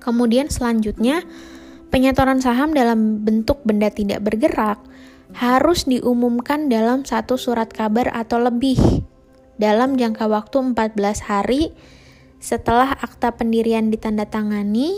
Kemudian 0.00 0.52
selanjutnya, 0.52 1.24
penyetoran 1.88 2.44
saham 2.44 2.76
dalam 2.76 3.24
bentuk 3.24 3.64
benda 3.64 3.88
tidak 3.88 4.20
bergerak 4.20 4.80
harus 5.34 5.90
diumumkan 5.90 6.70
dalam 6.70 7.02
satu 7.02 7.34
surat 7.34 7.66
kabar 7.66 8.10
atau 8.14 8.38
lebih 8.38 8.78
dalam 9.58 9.98
jangka 9.98 10.30
waktu 10.30 10.74
14 10.74 10.94
hari 11.26 11.74
setelah 12.38 12.94
akta 12.94 13.34
pendirian 13.34 13.90
ditandatangani 13.90 14.94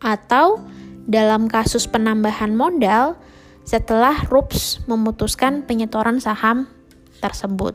atau 0.00 0.64
dalam 1.04 1.46
kasus 1.46 1.84
penambahan 1.86 2.56
modal 2.56 3.20
setelah 3.66 4.26
RUPS 4.30 4.86
memutuskan 4.86 5.66
penyetoran 5.66 6.22
saham 6.22 6.70
tersebut. 7.18 7.74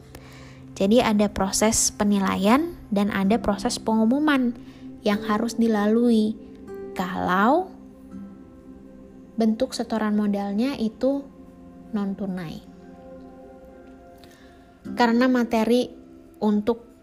Jadi 0.79 1.03
ada 1.03 1.27
proses 1.27 1.91
penilaian 1.91 2.73
dan 2.89 3.11
ada 3.11 3.37
proses 3.37 3.77
pengumuman 3.77 4.55
yang 5.03 5.19
harus 5.27 5.59
dilalui 5.59 6.33
kalau 6.95 7.67
bentuk 9.35 9.75
setoran 9.75 10.15
modalnya 10.15 10.79
itu 10.79 11.27
non 11.91 12.15
tunai. 12.15 12.55
Karena 14.97 15.29
materi 15.29 15.87
untuk 16.41 16.97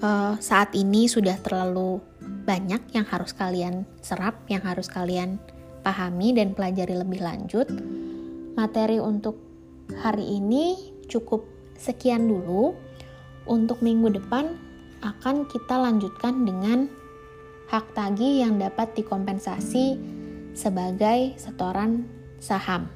uh, 0.00 0.34
saat 0.38 0.72
ini 0.78 1.10
sudah 1.10 1.34
terlalu 1.42 1.98
banyak 2.46 2.94
yang 2.94 3.06
harus 3.10 3.34
kalian 3.34 3.84
serap, 3.98 4.46
yang 4.46 4.62
harus 4.62 4.86
kalian 4.86 5.42
pahami 5.82 6.30
dan 6.34 6.54
pelajari 6.54 6.94
lebih 6.94 7.20
lanjut. 7.20 7.66
Materi 8.54 9.02
untuk 9.02 9.36
hari 9.98 10.38
ini 10.38 10.94
cukup 11.10 11.44
sekian 11.76 12.30
dulu. 12.30 12.74
Untuk 13.46 13.78
minggu 13.78 14.10
depan 14.10 14.58
akan 15.06 15.46
kita 15.46 15.78
lanjutkan 15.78 16.42
dengan 16.42 16.90
hak 17.70 17.94
tagih 17.94 18.42
yang 18.42 18.58
dapat 18.58 18.90
dikompensasi 18.98 19.94
sebagai 20.50 21.38
setoran 21.38 22.10
saham. 22.42 22.95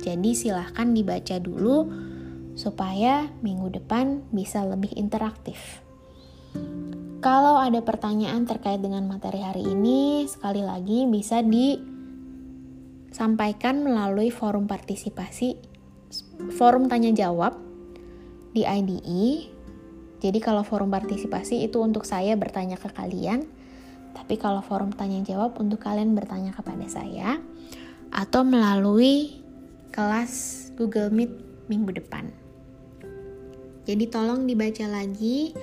Jadi 0.00 0.32
silahkan 0.32 0.90
dibaca 0.96 1.36
dulu 1.36 1.88
supaya 2.56 3.28
minggu 3.44 3.72
depan 3.80 4.24
bisa 4.32 4.64
lebih 4.64 4.92
interaktif. 4.96 5.84
Kalau 7.20 7.60
ada 7.60 7.84
pertanyaan 7.84 8.48
terkait 8.48 8.80
dengan 8.80 9.04
materi 9.04 9.44
hari 9.44 9.68
ini, 9.68 10.24
sekali 10.24 10.64
lagi 10.64 11.04
bisa 11.04 11.44
di 11.44 11.76
sampaikan 13.12 13.84
melalui 13.84 14.32
forum 14.32 14.64
partisipasi, 14.64 15.60
forum 16.56 16.88
tanya 16.88 17.12
jawab 17.12 17.60
di 18.56 18.64
IDE. 18.64 19.52
Jadi 20.20 20.38
kalau 20.40 20.64
forum 20.64 20.88
partisipasi 20.88 21.64
itu 21.64 21.80
untuk 21.80 22.08
saya 22.08 22.36
bertanya 22.40 22.80
ke 22.80 22.88
kalian, 22.88 23.44
tapi 24.16 24.40
kalau 24.40 24.64
forum 24.64 24.92
tanya 24.92 25.20
jawab 25.20 25.56
untuk 25.60 25.80
kalian 25.80 26.16
bertanya 26.16 26.56
kepada 26.56 26.88
saya 26.88 27.36
atau 28.10 28.42
melalui 28.42 29.39
kelas 29.90 30.70
Google 30.78 31.10
Meet 31.10 31.32
minggu 31.70 31.94
depan. 31.98 32.30
Jadi 33.86 34.06
tolong 34.06 34.46
dibaca 34.46 34.86
lagi 34.86 35.54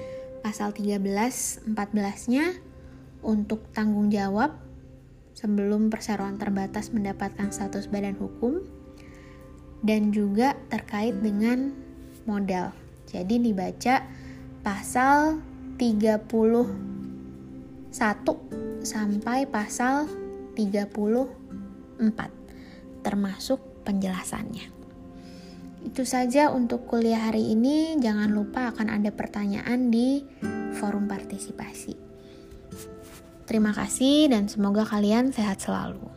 pasal 0.43 0.71
13 0.71 1.67
14-nya 1.67 2.45
untuk 3.23 3.67
tanggung 3.75 4.11
jawab 4.11 4.55
sebelum 5.35 5.93
perseroan 5.93 6.39
terbatas 6.41 6.89
mendapatkan 6.89 7.51
status 7.53 7.87
badan 7.91 8.17
hukum 8.17 8.63
dan 9.85 10.09
juga 10.09 10.57
terkait 10.73 11.13
dengan 11.21 11.71
modal. 12.25 12.73
Jadi 13.07 13.39
dibaca 13.39 14.03
pasal 14.65 15.39
31 15.77 16.27
sampai 18.83 19.45
pasal 19.45 20.09
34 20.57 22.01
termasuk 23.05 23.66
penjelasannya. 23.87 24.75
Itu 25.87 26.03
saja 26.03 26.51
untuk 26.51 26.83
kuliah 26.83 27.31
hari 27.31 27.55
ini. 27.55 27.95
Jangan 27.95 28.27
lupa 28.35 28.75
akan 28.75 28.91
ada 28.99 29.07
pertanyaan 29.15 29.87
di 29.87 30.19
forum 30.75 31.07
partisipasi. 31.07 31.95
Terima 33.47 33.71
kasih 33.71 34.27
dan 34.27 34.51
semoga 34.51 34.83
kalian 34.83 35.31
sehat 35.31 35.63
selalu. 35.63 36.16